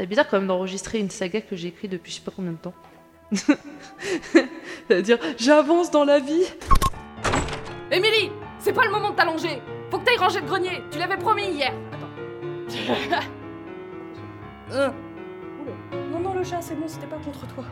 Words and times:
C'est 0.00 0.06
bizarre 0.06 0.26
quand 0.26 0.38
même 0.38 0.46
d'enregistrer 0.46 0.98
une 0.98 1.10
saga 1.10 1.42
que 1.42 1.54
j'ai 1.54 1.68
écrite 1.68 1.92
depuis 1.92 2.10
je 2.10 2.16
sais 2.16 2.22
pas 2.22 2.32
combien 2.34 2.52
de 2.52 2.56
temps. 2.56 2.72
C'est-à-dire, 4.88 5.18
j'avance 5.36 5.90
dans 5.90 6.06
la 6.06 6.20
vie. 6.20 6.46
Émilie 7.92 8.32
C'est 8.60 8.72
pas 8.72 8.86
le 8.86 8.90
moment 8.90 9.10
de 9.10 9.16
t'allonger 9.16 9.60
Faut 9.90 9.98
que 9.98 10.06
t'ailles 10.06 10.16
ranger 10.16 10.40
le 10.40 10.46
grenier 10.46 10.80
Tu 10.90 10.98
l'avais 10.98 11.18
promis 11.18 11.50
hier 11.50 11.74
Attends. 11.92 12.08
Euh. 14.72 14.88
Non, 16.10 16.20
non, 16.20 16.32
le 16.32 16.44
chat, 16.44 16.62
c'est 16.62 16.76
bon, 16.76 16.88
c'était 16.88 17.06
pas 17.06 17.18
contre 17.18 17.46
toi. 17.48 17.64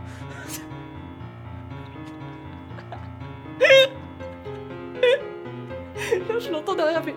Là, 6.28 6.38
je 6.38 6.50
l'entends 6.50 6.74
derrière, 6.74 7.02
mais. 7.06 7.14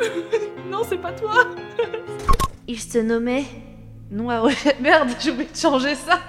non, 0.70 0.80
c'est 0.88 0.96
pas 0.96 1.12
toi 1.12 1.44
Il 2.66 2.80
se 2.80 3.00
nommait. 3.00 3.44
Non 4.10 4.28
à 4.28 4.42
Merde, 4.80 5.10
j'ai 5.20 5.30
oublié 5.30 5.50
de 5.50 5.56
changer 5.56 5.94
ça. 5.94 6.20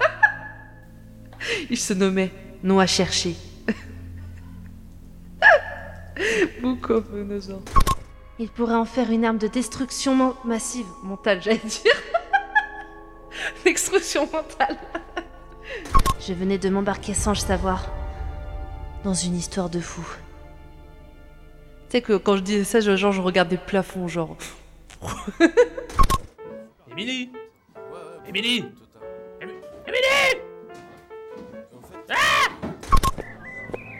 Il 1.68 1.76
se 1.76 1.94
nommait 1.94 2.30
chercher. 2.86 3.34
Bucophenosaure. 6.62 7.62
Il 8.38 8.48
pourrait 8.48 8.76
en 8.76 8.84
faire 8.84 9.10
une 9.10 9.24
arme 9.24 9.38
de 9.38 9.48
destruction 9.48 10.36
massive. 10.44 10.86
Mentale, 11.02 11.42
j'allais 11.42 11.58
dire. 11.58 11.92
Destruction 13.64 14.28
mentale. 14.32 14.78
Je 16.20 16.32
venais 16.32 16.58
de 16.58 16.68
m'embarquer 16.68 17.14
sans 17.14 17.30
le 17.30 17.36
savoir. 17.36 17.90
Dans 19.04 19.14
une 19.14 19.36
histoire 19.36 19.68
de 19.68 19.80
fou. 19.80 20.06
Tu 21.88 21.98
sais 21.98 22.02
que 22.02 22.16
quand 22.16 22.36
je 22.36 22.42
disais 22.42 22.64
ça, 22.64 22.80
genre, 22.80 23.12
je 23.12 23.20
regardais 23.20 23.56
le 23.56 23.66
plafond, 23.66 24.06
genre. 24.06 24.36
Émilie 26.90 27.30
Émilie 28.28 28.64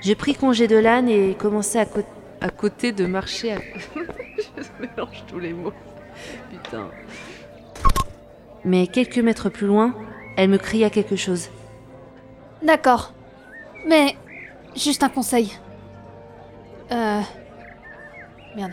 J'ai 0.01 0.17
pris 0.17 0.34
congé 0.34 0.67
de 0.67 0.77
l'âne 0.77 1.09
et 1.09 1.34
commencé 1.34 1.78
à, 1.78 1.87
à 2.41 2.50
côté 2.50 2.91
de 2.91 3.06
marcher 3.06 3.53
à... 3.53 3.59
Je 4.56 4.87
mélange 4.87 5.25
tous 5.28 5.39
les 5.39 5.53
mots. 5.53 5.73
Putain. 6.50 6.91
Mais 8.65 8.89
quelques 8.89 9.19
mètres 9.19 9.48
plus 9.48 9.69
loin, 9.69 9.95
elle 10.37 10.50
me 10.50 10.59
cria 10.59 10.91
quelque 10.91 11.15
chose. 11.15 11.50
D'accord. 12.62 13.12
Mais 13.87 14.17
juste 14.75 15.05
un 15.05 15.09
conseil. 15.09 15.53
Euh. 16.91 17.20
Merde. 18.56 18.73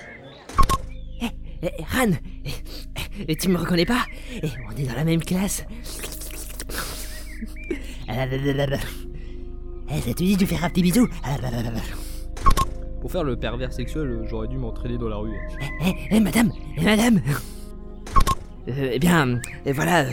Eh, 1.61 1.83
Ran, 1.92 2.11
eh, 2.45 2.52
eh, 3.27 3.35
tu 3.35 3.49
me 3.49 3.57
reconnais 3.57 3.85
pas 3.85 4.05
Eh, 4.41 4.47
On 4.67 4.75
est 4.77 4.83
dans 4.85 4.95
la 4.95 5.03
même 5.03 5.23
classe. 5.23 5.65
Ah, 8.07 8.25
Eh, 9.91 10.01
ça 10.01 10.13
te 10.13 10.23
dit 10.23 10.37
de 10.37 10.45
faire 10.45 10.63
un 10.63 10.69
petit 10.69 10.81
bisou 10.83 11.07
Ah, 11.23 11.35
Pour 13.01 13.11
faire 13.11 13.23
le 13.23 13.35
pervers 13.37 13.71
sexuel, 13.73 14.21
j'aurais 14.29 14.47
dû 14.47 14.57
m'entraîner 14.57 14.97
dans 14.97 15.09
la 15.09 15.15
rue. 15.17 15.35
Eh, 15.85 15.93
eh, 16.11 16.19
madame 16.19 16.51
Eh, 16.77 16.83
madame 16.83 17.21
Euh, 18.67 18.91
Eh 18.93 18.99
bien, 18.99 19.39
euh, 19.67 19.73
voilà. 19.73 20.01
euh, 20.05 20.11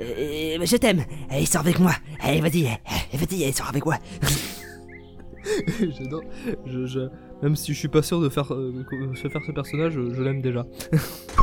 euh, 0.00 0.64
je 0.66 0.76
t'aime. 0.76 1.04
Allez, 1.30 1.46
sors 1.46 1.60
avec 1.60 1.78
moi. 1.78 1.92
Allez, 2.20 2.40
vas-y. 2.40 2.64
eh, 3.12 3.16
Vas-y, 3.16 3.52
sors 3.52 3.68
avec 3.68 3.84
moi. 3.84 3.96
J'adore. 5.78 6.22
Je, 6.66 6.86
je- 6.86 7.08
Même 7.42 7.54
si 7.54 7.72
je 7.74 7.78
suis 7.78 7.88
pas 7.88 8.02
sûr 8.02 8.20
de 8.20 8.28
faire, 8.30 8.52
euh, 8.54 8.72
se 9.14 9.28
faire 9.28 9.42
ce 9.46 9.52
personnage, 9.52 9.92
je, 9.92 10.14
je 10.14 10.22
l'aime 10.22 10.40
déjà. 10.42 10.66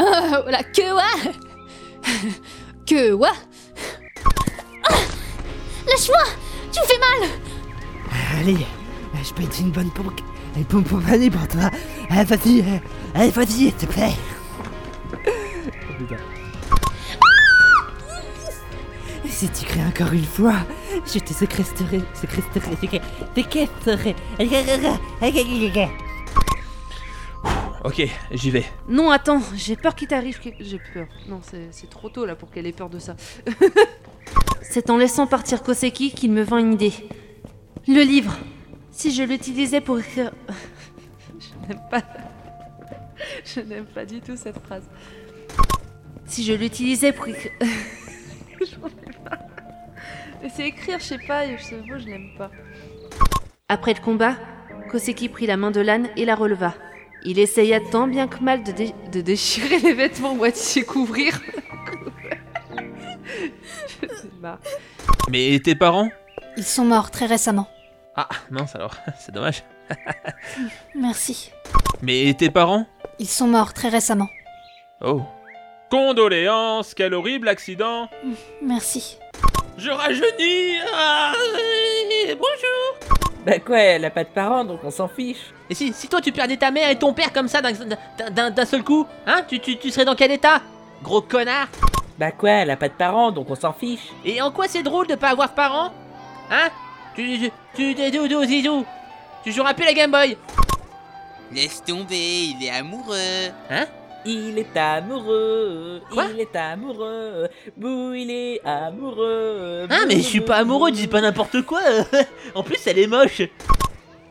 Euh, 0.00 0.04
Euh, 0.04 0.40
Voilà, 0.42 0.62
que 0.62 0.92
quoi 0.92 1.30
Que 2.86 3.12
Ah 4.88 4.94
Lâche-moi 5.86 6.24
Tu 6.72 6.80
me 6.80 6.84
fais 6.86 6.98
mal 6.98 7.28
Allez, 8.40 8.66
je 9.22 9.32
peux 9.34 9.42
être 9.42 9.60
une 9.60 9.70
bonne 9.70 9.90
pompe. 9.90 10.20
Une 10.56 10.64
pompe 10.64 10.88
pour 10.88 10.98
pour 11.30 11.46
toi. 11.48 11.70
Allez, 12.10 12.24
vas-y. 12.24 12.60
euh, 12.60 12.78
Allez, 13.14 13.30
vas-y, 13.30 13.46
s'il 13.46 13.72
te 13.74 13.86
plaît. 13.86 14.12
Oh, 15.12 15.16
putain. 15.98 16.16
Si 19.28 19.48
tu 19.48 19.64
cries 19.64 19.80
encore 19.86 20.12
une 20.12 20.24
fois, 20.24 20.54
je 21.06 21.18
te 21.18 21.32
séquestrerai, 21.32 22.00
séquestrerai, 22.14 22.76
séquestrerai. 23.34 24.16
Ok, 27.82 28.02
j'y 28.32 28.50
vais. 28.50 28.64
Non, 28.88 29.10
attends, 29.10 29.40
j'ai 29.54 29.74
peur 29.74 29.94
qu'il 29.94 30.08
t'arrive. 30.08 30.38
J'ai 30.60 30.80
peur. 30.92 31.06
Non, 31.28 31.40
c'est 31.42 31.68
c'est 31.70 31.88
trop 31.88 32.10
tôt 32.10 32.26
là 32.26 32.36
pour 32.36 32.50
qu'elle 32.50 32.66
ait 32.66 32.72
peur 32.72 32.90
de 32.90 32.98
ça. 32.98 33.16
c'est 34.62 34.90
en 34.90 34.98
laissant 34.98 35.26
partir 35.26 35.62
Koseki 35.62 36.12
qu'il 36.12 36.30
me 36.30 36.42
vint 36.42 36.58
une 36.58 36.74
idée. 36.74 36.92
Le 37.88 38.02
livre. 38.02 38.36
Si 38.90 39.14
je 39.14 39.22
l'utilisais 39.22 39.80
pour 39.80 39.98
écrire... 39.98 40.30
je 41.38 41.66
n'aime 41.66 41.80
pas... 41.90 42.02
je 43.46 43.60
n'aime 43.60 43.86
pas 43.86 44.04
du 44.04 44.20
tout 44.20 44.36
cette 44.36 44.58
phrase. 44.58 44.84
Si 46.26 46.44
je 46.44 46.52
l'utilisais 46.52 47.12
pour 47.12 47.28
écrire... 47.28 47.52
J'en 48.60 48.88
ai 48.88 49.24
pas. 49.24 49.38
Mais 50.42 50.50
c'est 50.54 50.68
écrire, 50.68 50.98
je 50.98 51.04
sais 51.04 51.18
pas, 51.18 51.46
et 51.46 51.56
ce 51.56 51.76
mot, 51.76 51.98
je 51.98 52.04
n'aime 52.04 52.30
pas. 52.36 52.50
Après 53.68 53.94
le 53.94 54.00
combat, 54.00 54.36
Koseki 54.90 55.30
prit 55.30 55.46
la 55.46 55.56
main 55.56 55.70
de 55.70 55.80
l'âne 55.80 56.08
et 56.16 56.26
la 56.26 56.34
releva. 56.34 56.74
Il 57.24 57.38
essaya 57.38 57.80
tant 57.80 58.06
bien 58.06 58.28
que 58.28 58.38
mal 58.42 58.62
de, 58.62 58.72
dé- 58.72 58.94
de 59.12 59.20
déchirer 59.20 59.78
les 59.78 59.92
vêtements 59.92 60.34
moitié 60.34 60.84
couvrir. 60.84 61.40
Je 64.02 64.08
sais 64.08 64.28
pas. 64.40 64.58
Mais 65.30 65.60
tes 65.62 65.74
parents? 65.74 66.10
Ils 66.56 66.64
sont 66.64 66.84
morts 66.84 67.10
très 67.10 67.26
récemment. 67.26 67.68
Ah, 68.16 68.28
mince 68.50 68.74
alors, 68.74 68.94
c'est 69.20 69.32
dommage. 69.32 69.62
Merci. 70.94 71.50
Mais 72.02 72.34
tes 72.34 72.50
parents? 72.50 72.86
Ils 73.18 73.28
sont 73.28 73.46
morts 73.46 73.74
très 73.74 73.88
récemment. 73.88 74.28
Oh. 75.02 75.22
Condoléances, 75.90 76.94
quel 76.94 77.14
horrible 77.14 77.48
accident 77.48 78.08
Merci. 78.62 79.18
Je 79.76 79.90
rajeunis 79.90 80.78
ah, 80.94 81.32
Bonjour 82.28 83.09
Bah 83.46 83.58
quoi, 83.58 83.78
elle 83.78 84.04
a 84.04 84.10
pas 84.10 84.24
de 84.24 84.28
parents, 84.28 84.64
donc 84.64 84.80
on 84.84 84.90
s'en 84.90 85.08
fiche. 85.08 85.52
Et 85.70 85.74
si, 85.74 85.92
si 85.92 86.08
toi 86.08 86.20
tu 86.20 86.30
perdais 86.30 86.56
ta 86.58 86.70
mère 86.70 86.90
et 86.90 86.98
ton 86.98 87.12
père 87.14 87.32
comme 87.32 87.48
ça 87.48 87.60
d'un- 87.62 88.66
seul 88.66 88.84
coup, 88.84 89.06
hein, 89.26 89.42
tu, 89.48 89.60
tu, 89.60 89.78
tu 89.78 89.90
serais 89.90 90.04
dans 90.04 90.14
quel 90.14 90.30
état? 90.30 90.60
Gros 91.02 91.22
connard 91.22 91.68
Bah 92.18 92.32
quoi, 92.32 92.50
elle 92.50 92.70
a 92.70 92.76
pas 92.76 92.88
de 92.88 92.94
parents, 92.94 93.32
donc 93.32 93.48
on 93.50 93.54
s'en 93.54 93.72
fiche. 93.72 94.10
Et 94.24 94.42
en 94.42 94.50
quoi 94.50 94.66
c'est 94.68 94.82
drôle 94.82 95.06
de 95.06 95.14
pas 95.14 95.30
avoir 95.30 95.48
de 95.48 95.54
parents? 95.54 95.90
Hein? 96.50 96.68
Tu, 97.14 97.38
tu, 97.38 97.50
tu, 97.74 97.94
tu, 97.94 98.10
tu, 98.10 98.28
tu, 98.28 98.46
zizou 98.46 98.84
Tu 99.42 99.52
joueras 99.52 99.72
plus 99.74 99.84
la 99.86 99.94
Game 99.94 100.10
Boy 100.10 100.36
Laisse 101.52 101.82
tomber, 101.82 102.44
il 102.54 102.64
est 102.64 102.70
amoureux. 102.70 103.48
Hein? 103.70 103.86
Il 104.26 104.58
est 104.58 104.76
amoureux, 104.76 106.02
Quoi 106.12 106.26
il 106.34 106.40
est 106.40 106.54
amoureux, 106.54 107.48
bouh, 107.76 108.12
il 108.12 108.30
est 108.30 108.60
amoureux. 108.66 109.86
Hein, 109.88 110.04
mais 110.06 110.16
je 110.16 110.20
suis 110.20 110.40
pas 110.42 110.56
amoureux, 110.56 110.90
dis 110.90 111.06
pas 111.06 111.22
n'importe 111.22 111.62
quoi 111.62 111.80
En 112.54 112.62
plus, 112.62 112.86
elle 112.86 112.98
est 112.98 113.06
moche 113.06 113.40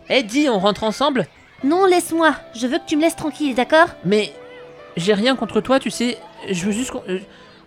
Eh, 0.10 0.22
dis, 0.22 0.48
on 0.48 0.60
rentre 0.60 0.84
ensemble? 0.84 1.26
Non, 1.64 1.86
laisse-moi. 1.86 2.36
Je 2.56 2.68
veux 2.68 2.78
que 2.78 2.86
tu 2.86 2.98
me 2.98 3.02
laisses 3.02 3.16
tranquille, 3.16 3.56
d'accord? 3.56 3.88
Mais 4.06 4.32
j'ai 4.96 5.14
rien 5.14 5.36
contre 5.36 5.60
toi, 5.60 5.80
tu 5.80 5.90
sais. 5.90 6.18
Je 6.50 6.66
veux 6.66 6.72
juste 6.72 6.92
euh, 7.08 7.20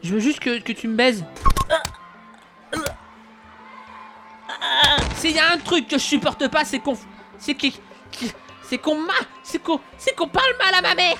je 0.02 0.14
veux 0.14 0.20
juste 0.20 0.40
que, 0.40 0.60
que 0.60 0.72
tu 0.72 0.88
me 0.88 0.94
baises. 0.96 1.24
S'il 5.16 5.36
y 5.36 5.38
a 5.38 5.52
un 5.52 5.58
truc 5.58 5.88
que 5.88 5.98
je 5.98 6.02
supporte 6.02 6.48
pas, 6.48 6.64
c'est 6.64 6.78
qu'on 6.78 6.96
c'est 7.38 7.54
qui 7.54 7.78
c'est 8.62 8.78
qu'on 8.78 8.96
m'a 9.00 9.12
c'est 9.42 9.62
qu'on 9.62 9.80
c'est 9.98 10.14
qu'on 10.16 10.28
parle 10.28 10.52
mal 10.58 10.74
à 10.74 10.82
ma 10.82 10.94
mère. 10.94 11.16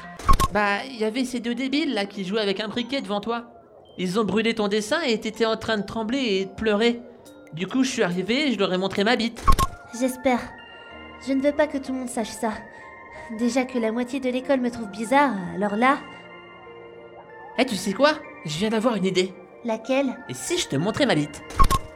Bah, 0.52 0.78
il 0.88 0.96
y 0.96 1.04
avait 1.04 1.24
ces 1.24 1.40
deux 1.40 1.54
débiles 1.54 1.94
là 1.94 2.04
qui 2.06 2.24
jouaient 2.24 2.40
avec 2.40 2.60
un 2.60 2.68
briquet 2.68 3.00
devant 3.00 3.20
toi. 3.20 3.44
Ils 3.98 4.18
ont 4.18 4.24
brûlé 4.24 4.54
ton 4.54 4.68
dessin 4.68 5.00
et 5.02 5.18
t'étais 5.20 5.46
en 5.46 5.56
train 5.56 5.78
de 5.78 5.86
trembler 5.86 6.18
et 6.18 6.44
de 6.46 6.50
pleurer. 6.50 7.00
Du 7.52 7.66
coup, 7.66 7.84
je 7.84 7.90
suis 7.90 8.02
arrivé 8.02 8.48
et 8.48 8.52
je 8.52 8.58
leur 8.58 8.72
ai 8.72 8.78
montré 8.78 9.04
ma 9.04 9.16
bite. 9.16 9.44
J'espère. 9.98 10.40
Je 11.26 11.32
ne 11.32 11.42
veux 11.42 11.52
pas 11.52 11.66
que 11.66 11.78
tout 11.78 11.92
le 11.92 11.98
monde 11.98 12.08
sache 12.08 12.30
ça. 12.30 12.52
Déjà 13.38 13.64
que 13.64 13.78
la 13.78 13.92
moitié 13.92 14.20
de 14.20 14.28
l'école 14.30 14.60
me 14.60 14.70
trouve 14.70 14.88
bizarre, 14.90 15.32
alors 15.54 15.76
là, 15.76 15.98
Eh, 17.58 17.64
tu 17.66 17.76
sais 17.76 17.92
quoi? 17.92 18.12
Je 18.46 18.58
viens 18.58 18.70
d'avoir 18.70 18.96
une 18.96 19.04
idée. 19.04 19.32
laquelle? 19.64 20.16
Et 20.28 20.34
si 20.34 20.58
je 20.58 20.68
te 20.68 20.76
montrais 20.76 21.06
ma 21.06 21.14
bite? 21.14 21.42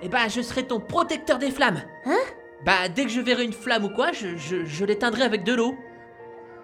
Eh 0.03 0.09
bah, 0.09 0.29
je 0.29 0.41
serais 0.43 0.63
ton 0.63 0.79
protecteur 0.81 1.39
des 1.39 1.51
flammes. 1.51 1.83
Hein? 2.05 2.19
Bah, 2.65 2.89
dès 2.95 3.05
que 3.05 3.11
je 3.11 3.21
verrai 3.21 3.45
une 3.45 3.53
flamme 3.53 3.85
ou 3.85 3.89
quoi, 3.91 4.13
je, 4.13 4.37
je, 4.37 4.65
je 4.65 4.85
l'éteindrai 4.85 5.23
avec 5.23 5.43
de 5.45 5.55
l'eau. 5.55 5.75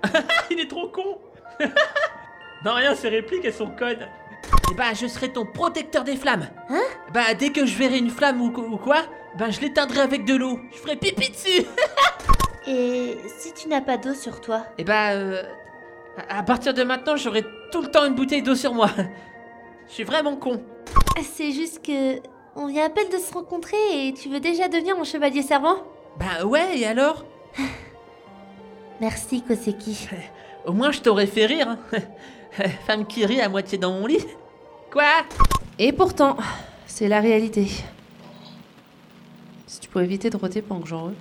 Il 0.51 0.61
est 0.61 0.69
trop 0.69 0.89
con 0.89 1.19
Non, 2.65 2.75
rien, 2.75 2.95
ces 2.95 3.09
répliques, 3.09 3.45
elles 3.45 3.53
sont 3.53 3.71
connes. 3.71 4.07
Eh 4.71 4.75
bah, 4.75 4.95
je 4.95 5.07
serai 5.07 5.33
ton 5.33 5.45
protecteur 5.45 6.05
des 6.05 6.17
flammes. 6.17 6.49
Hein? 6.69 6.83
Bah, 7.13 7.35
dès 7.37 7.51
que 7.51 7.67
je 7.67 7.77
verrai 7.77 7.99
une 7.99 8.11
flamme 8.11 8.41
ou, 8.41 8.51
quoi, 8.51 9.03
bah, 9.37 9.51
je 9.51 9.61
l'éteindrai 9.61 10.01
avec 10.01 10.25
de 10.25 10.37
l'eau. 10.37 10.61
Je 10.73 10.79
ferai 10.79 10.97
pipi 10.97 11.31
dessus. 11.31 11.67
Et 12.69 13.19
si 13.39 13.53
tu 13.53 13.69
n'as 13.69 13.81
pas 13.81 13.97
d'eau 13.97 14.15
sur 14.15 14.41
toi? 14.41 14.65
Eh 14.79 14.85
bah, 14.85 15.11
euh, 15.13 15.43
à 16.29 16.39
à 16.39 16.43
partir 16.45 16.73
de 16.73 16.85
maintenant, 16.85 17.17
j'aurai 17.17 17.45
tout 17.73 17.83
le 17.83 17.89
temps 17.89 18.05
une 18.05 18.15
bouteille 18.15 18.43
d'eau 18.43 18.55
sur 18.55 18.73
moi. 18.73 18.91
Je 19.89 19.93
suis 19.95 20.05
vraiment 20.05 20.37
con. 20.37 20.63
C'est 21.23 21.53
juste 21.53 21.85
que. 21.85 22.21
On 22.55 22.67
vient 22.67 22.85
à 22.85 22.91
peine 22.91 23.09
de 23.09 23.17
se 23.17 23.33
rencontrer 23.33 23.77
et 24.07 24.13
tu 24.13 24.29
veux 24.29 24.39
déjà 24.39 24.69
devenir 24.69 24.97
mon 24.97 25.05
chevalier 25.05 25.41
servant? 25.41 25.77
Bah 26.19 26.45
ouais, 26.45 26.79
et 26.79 26.87
alors? 26.87 27.25
Merci, 29.01 29.43
Koseki. 29.43 30.09
Au 30.67 30.73
moins 30.73 30.93
je 30.93 31.01
t'aurais 31.01 31.27
fait 31.27 31.47
rire. 31.47 31.69
hein. 31.69 31.79
Femme 32.87 33.07
qui 33.07 33.25
rit 33.27 33.41
à 33.41 33.49
moitié 33.49 33.79
dans 33.79 33.93
mon 33.93 34.07
lit. 34.07 34.25
Quoi? 34.91 35.05
Et 35.79 35.93
pourtant, 35.93 36.37
c'est 36.87 37.09
la 37.09 37.21
réalité. 37.21 37.67
Si 39.67 39.81
tu 39.81 39.89
pouvais 39.89 40.05
éviter 40.05 40.29
de 40.31 40.37
roter 40.37 40.61
pendant 40.61 40.83
que 40.83 40.89
j'en 40.89 41.07
re. 41.07 41.13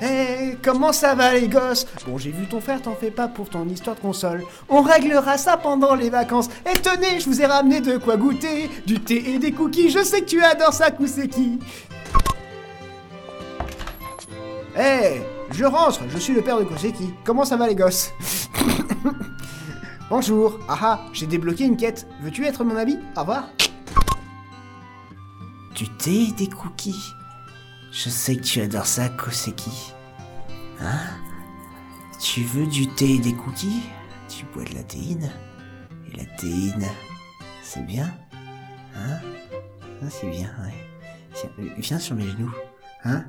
Eh, 0.00 0.56
comment 0.62 0.92
ça 0.92 1.16
va 1.16 1.32
les 1.34 1.48
gosses? 1.48 1.84
Bon, 2.06 2.18
j'ai 2.18 2.30
vu 2.30 2.46
ton 2.46 2.60
frère, 2.60 2.80
t'en 2.80 2.94
fais 2.94 3.10
pas 3.10 3.26
pour 3.26 3.48
ton 3.48 3.66
histoire 3.68 3.96
de 3.96 4.00
console. 4.00 4.44
On 4.68 4.80
réglera 4.82 5.36
ça 5.38 5.56
pendant 5.56 5.96
les 5.96 6.08
vacances. 6.08 6.48
Et 6.72 6.78
tenez, 6.78 7.18
je 7.18 7.24
vous 7.24 7.40
ai 7.42 7.46
ramené 7.46 7.80
de 7.80 7.96
quoi 7.96 8.16
goûter. 8.16 8.70
Du 8.86 9.00
thé 9.00 9.30
et 9.32 9.38
des 9.40 9.50
cookies, 9.50 9.90
je 9.90 10.04
sais 10.04 10.20
que 10.20 10.26
tu 10.26 10.40
adores 10.42 10.72
ça, 10.74 10.92
Kuseki. 14.78 14.80
Eh, 14.80 15.22
je 15.50 15.64
rentre, 15.64 16.00
je 16.08 16.18
suis 16.18 16.34
le 16.34 16.42
père 16.42 16.58
de 16.58 16.64
Koseki. 16.64 17.12
Comment 17.24 17.44
ça 17.44 17.56
va 17.56 17.66
les 17.68 17.74
gosses 17.74 18.12
Bonjour, 20.10 20.58
ah 20.68 20.78
ah, 20.80 21.00
j'ai 21.12 21.26
débloqué 21.26 21.64
une 21.64 21.76
quête. 21.76 22.06
Veux-tu 22.22 22.44
être 22.46 22.64
mon 22.64 22.76
ami? 22.76 22.98
Au 23.16 23.20
revoir. 23.20 23.50
Du 25.74 25.88
thé 25.88 26.28
et 26.28 26.32
des 26.32 26.48
cookies. 26.48 27.12
Je 27.92 28.08
sais 28.08 28.36
que 28.36 28.42
tu 28.42 28.60
adores 28.60 28.86
ça, 28.86 29.08
Koseki. 29.08 29.92
Hein? 30.80 30.98
Tu 32.20 32.42
veux 32.42 32.66
du 32.66 32.88
thé 32.88 33.14
et 33.14 33.18
des 33.18 33.34
cookies? 33.34 33.82
Tu 34.28 34.44
bois 34.46 34.64
de 34.64 34.74
la 34.74 34.82
théine 34.82 35.30
Et 36.06 36.16
la 36.16 36.24
théine, 36.36 36.86
c'est 37.62 37.84
bien 37.84 38.12
Hein? 38.96 39.18
Ah, 40.02 40.10
c'est 40.10 40.30
bien, 40.30 40.50
ouais. 40.62 41.44
Euh, 41.60 41.68
viens 41.78 41.98
sur 41.98 42.16
mes 42.16 42.26
genoux. 42.26 42.52
Hein? 43.04 43.24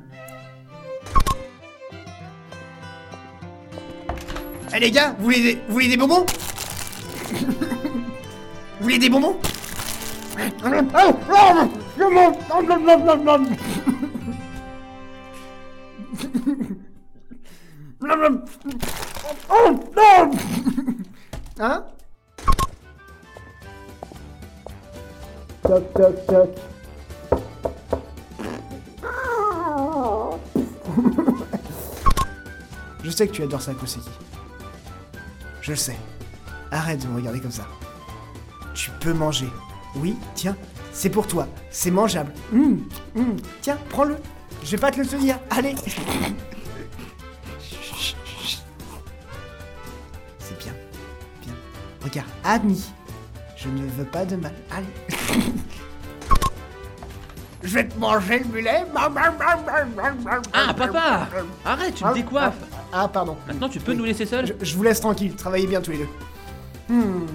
Eh 4.71 4.79
les 4.79 4.91
gars, 4.91 5.15
vous 5.17 5.25
voulez 5.25 5.41
des, 5.41 5.55
vous 5.67 5.73
voulez 5.73 5.87
des 5.87 5.97
bonbons 5.97 6.25
Vous 7.31 8.81
voulez 8.81 8.99
des 8.99 9.09
bonbons 9.09 9.35
Hein 21.61 21.85
Toc 25.63 25.93
toc 25.93 26.25
toc. 26.27 26.49
Je 33.03 33.09
sais 33.09 33.27
que 33.27 33.33
tu 33.33 33.43
adores 33.43 33.61
ça, 33.61 33.73
Koseki. 33.73 34.09
Je 35.69 35.73
le 35.73 35.77
sais. 35.77 35.97
Arrête 36.71 36.99
de 37.03 37.07
me 37.07 37.17
regarder 37.17 37.39
comme 37.39 37.51
ça. 37.51 37.67
Tu 38.73 38.89
peux 38.99 39.13
manger. 39.13 39.47
Oui, 39.97 40.17
tiens, 40.33 40.55
c'est 40.91 41.11
pour 41.11 41.27
toi. 41.27 41.47
C'est 41.69 41.91
mangeable. 41.91 42.33
Hum, 42.51 42.89
hum. 43.15 43.37
Tiens, 43.61 43.77
prends-le. 43.89 44.17
Je 44.63 44.71
vais 44.71 44.77
pas 44.79 44.89
te 44.89 44.99
le 44.99 45.05
tenir. 45.05 45.37
Allez. 45.51 45.75
C'est 50.39 50.57
bien. 50.57 50.73
Bien. 51.43 51.53
Regarde, 52.03 52.29
ami. 52.43 52.83
Je 53.55 53.69
ne 53.69 53.85
veux 53.89 54.05
pas 54.05 54.25
de 54.25 54.37
mal. 54.37 54.53
Allez. 54.71 54.87
Je 57.61 57.75
vais 57.75 57.87
te 57.87 57.95
manger 57.99 58.39
le 58.39 58.45
mulet. 58.45 58.85
Ah, 58.95 60.73
papa 60.73 61.27
Arrête, 61.63 61.93
tu 61.93 62.05
me 62.05 62.13
décoiffes 62.15 62.55
Ah, 62.91 63.07
pardon. 63.07 63.37
Maintenant, 63.47 63.69
tu 63.69 63.79
peux 63.79 63.93
nous 63.93 64.03
laisser 64.05 64.25
seuls 64.25 64.47
Je, 64.47 64.53
je 64.65 64.75
vous 64.75 64.83
laisse 64.83 64.99
tranquille, 64.99 65.35
travaillez 65.35 65.67
bien 65.67 65.81
tous 65.81 65.91
les 65.91 65.99
deux. 65.99 66.07
Hmm, 66.89 67.25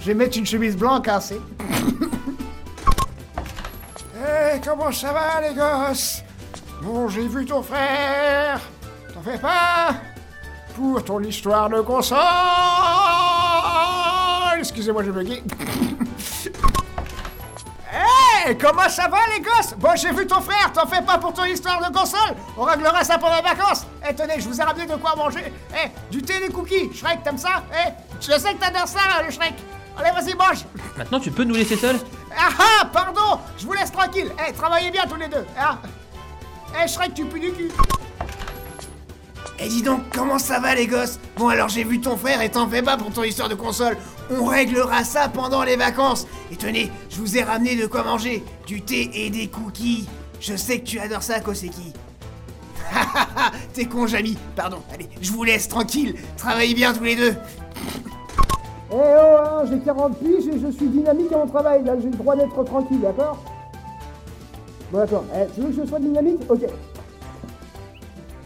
je 0.00 0.06
vais 0.06 0.14
mettre 0.14 0.36
une 0.38 0.46
chemise 0.46 0.76
blanche 0.76 1.02
cassée. 1.02 1.40
Eh, 4.18 4.60
comment 4.64 4.90
ça 4.90 5.12
va 5.12 5.40
les 5.40 5.54
gosses? 5.54 6.22
Bon, 6.82 7.08
j'ai 7.08 7.28
vu 7.28 7.44
ton 7.44 7.62
frère. 7.62 8.60
T'en 9.14 9.20
fais 9.22 9.38
pas 9.38 9.94
Pour 10.74 11.04
ton 11.04 11.20
histoire 11.22 11.68
de 11.68 11.80
console 11.80 12.18
Excusez-moi, 14.58 15.04
j'ai 15.04 15.12
bugué. 15.12 15.42
Eh, 18.48 18.56
comment 18.56 18.88
ça 18.88 19.08
va 19.08 19.18
les 19.34 19.42
gosses? 19.42 19.74
Bon, 19.76 19.90
j'ai 19.96 20.12
vu 20.12 20.24
ton 20.24 20.40
frère, 20.40 20.70
t'en 20.72 20.86
fais 20.86 21.02
pas 21.02 21.18
pour 21.18 21.32
ton 21.32 21.44
histoire 21.44 21.80
de 21.80 21.92
console. 21.92 22.36
On 22.56 22.62
réglera 22.62 23.02
ça 23.02 23.18
pendant 23.18 23.36
les 23.36 23.42
vacances. 23.42 23.84
Eh, 24.08 24.14
tenez, 24.14 24.34
je 24.38 24.48
vous 24.48 24.60
ai 24.60 24.62
ramené 24.62 24.86
de 24.86 24.94
quoi 24.94 25.16
manger. 25.16 25.52
Eh, 25.74 25.88
du 26.12 26.22
thé 26.22 26.34
et 26.36 26.46
des 26.46 26.52
cookies. 26.52 26.94
Shrek, 26.94 27.24
t'aimes 27.24 27.38
ça? 27.38 27.64
Eh, 27.72 27.90
je 28.20 28.38
sais 28.38 28.54
que 28.54 28.60
t'adores 28.60 28.86
ça, 28.86 29.00
le 29.24 29.32
Shrek. 29.32 29.54
Allez, 29.98 30.10
vas-y, 30.12 30.36
mange. 30.36 30.64
Maintenant, 30.96 31.18
tu 31.18 31.32
peux 31.32 31.42
nous 31.42 31.54
laisser 31.56 31.76
seuls? 31.76 31.98
Ah 32.38 32.50
ah, 32.58 32.84
pardon. 32.92 33.40
Je 33.58 33.66
vous 33.66 33.72
laisse 33.72 33.90
tranquille. 33.90 34.30
Eh, 34.46 34.52
travaillez 34.52 34.92
bien 34.92 35.06
tous 35.08 35.16
les 35.16 35.28
deux 35.28 35.44
hein. 35.58 35.78
Eh, 36.80 36.86
Shrek, 36.86 37.14
tu 37.14 37.24
pues 37.24 37.40
du 37.40 37.50
cul. 37.52 37.72
Eh, 39.58 39.68
dis 39.68 39.82
donc, 39.82 40.02
comment 40.14 40.38
ça 40.38 40.60
va 40.60 40.74
les 40.74 40.86
gosses? 40.86 41.18
Bon, 41.36 41.48
alors 41.48 41.68
j'ai 41.68 41.82
vu 41.82 42.00
ton 42.00 42.16
frère 42.16 42.42
et 42.42 42.50
t'en 42.50 42.68
fais 42.68 42.82
pas 42.82 42.96
pour 42.96 43.10
ton 43.10 43.24
histoire 43.24 43.48
de 43.48 43.54
console. 43.54 43.96
On 44.30 44.44
réglera 44.44 45.02
ça 45.02 45.28
pendant 45.28 45.64
les 45.64 45.76
vacances. 45.76 46.26
Et 46.52 46.56
tenez, 46.56 46.92
je 47.16 47.22
vous 47.22 47.38
ai 47.38 47.42
ramené 47.42 47.76
de 47.76 47.86
quoi 47.86 48.02
manger. 48.02 48.44
Du 48.66 48.82
thé 48.82 49.10
et 49.14 49.30
des 49.30 49.48
cookies. 49.48 50.06
Je 50.38 50.54
sais 50.54 50.80
que 50.80 50.84
tu 50.84 50.98
adores 50.98 51.22
ça, 51.22 51.40
Koseki. 51.40 51.94
T'es 53.72 53.86
con, 53.86 54.06
Jamy. 54.06 54.36
Pardon, 54.54 54.82
allez, 54.92 55.08
je 55.22 55.32
vous 55.32 55.42
laisse 55.42 55.66
tranquille. 55.66 56.14
Travaillez 56.36 56.74
bien 56.74 56.92
tous 56.92 57.04
les 57.04 57.16
deux. 57.16 57.34
Eh 58.92 58.94
oh, 58.94 59.36
hein, 59.42 59.64
j'ai 59.66 59.78
40 59.78 60.18
piges 60.18 60.46
et 60.46 60.60
je 60.60 60.70
suis 60.70 60.88
dynamique 60.88 61.32
à 61.32 61.38
mon 61.38 61.46
travail. 61.46 61.82
Là, 61.84 61.94
j'ai 61.98 62.10
le 62.10 62.16
droit 62.16 62.36
d'être 62.36 62.62
tranquille, 62.64 63.00
d'accord? 63.00 63.42
Bon, 64.92 64.98
d'accord. 64.98 65.24
Eh, 65.34 65.50
tu 65.54 65.62
veux 65.62 65.70
que 65.70 65.82
je 65.82 65.88
sois 65.88 65.98
dynamique? 65.98 66.40
Ok. 66.50 66.66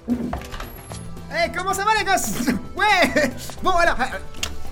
Eh, 0.09 1.50
comment 1.57 1.75
ça 1.75 1.83
va, 1.85 1.91
les 1.99 2.05
gosses? 2.05 2.47
Ouais 2.77 3.31
Bon, 3.65 3.71
alors... 3.71 3.97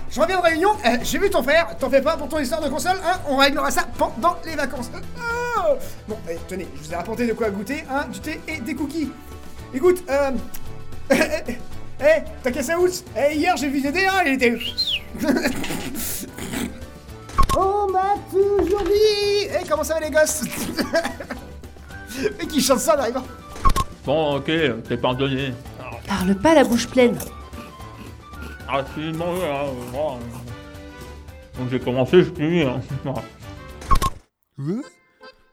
euh, 0.09 0.11
je 0.11 0.19
reviens 0.19 0.37
de 0.37 0.43
réunion, 0.43 0.71
euh, 0.85 0.97
j'ai 1.03 1.19
vu 1.19 1.29
ton 1.29 1.43
frère, 1.43 1.75
t'en 1.77 1.89
fais 1.89 2.01
pas 2.01 2.17
pour 2.17 2.27
ton 2.27 2.39
histoire 2.39 2.61
de 2.61 2.69
console, 2.69 2.97
hein, 3.05 3.19
on 3.27 3.37
réglera 3.37 3.71
ça 3.71 3.87
pendant 3.97 4.37
les 4.45 4.55
vacances. 4.55 4.89
Ah 5.19 5.75
bon, 6.07 6.17
eh, 6.29 6.37
tenez, 6.47 6.67
je 6.75 6.87
vous 6.87 6.93
ai 6.93 6.95
rapporté 6.95 7.27
de 7.27 7.33
quoi 7.33 7.49
goûter, 7.49 7.83
hein, 7.89 8.05
du 8.11 8.19
thé 8.19 8.41
et 8.47 8.59
des 8.59 8.75
cookies. 8.75 9.11
Écoute, 9.73 10.03
euh... 10.09 10.31
Eh, 12.01 12.05
eh, 12.05 12.23
t'as 12.41 12.51
cassé 12.51 12.75
où 12.75 12.87
Eh, 12.87 13.35
hier 13.35 13.57
j'ai 13.57 13.67
vu 13.67 13.81
Dédé, 13.81 14.05
hein, 14.05 14.21
il 14.25 14.33
était... 14.33 14.57
On 17.57 17.91
m'a 17.91 18.15
toujours 18.31 18.83
dit 18.83 19.49
Eh, 19.49 19.67
comment 19.67 19.83
ça 19.83 19.95
va 19.95 19.99
les 19.99 20.09
gosses 20.09 20.43
Mais 22.39 22.47
qui 22.47 22.61
chante 22.61 22.79
ça 22.79 22.95
en 22.95 22.99
arrivant 22.99 23.25
Bon, 24.05 24.37
ok, 24.37 24.49
t'es 24.87 24.95
pardonné. 24.95 25.53
Parle 26.07 26.35
pas 26.35 26.53
la 26.53 26.63
bouche 26.63 26.87
pleine. 26.87 27.17
Ah, 28.71 28.83
euh, 28.97 29.11
bon, 29.91 30.15
euh, 30.17 30.19
Donc 31.57 31.69
j'ai 31.71 31.79
commencé, 31.79 32.23
je 32.23 32.31
finis. 32.31 32.61
hein. 32.61 32.81
Ouais 34.57 34.81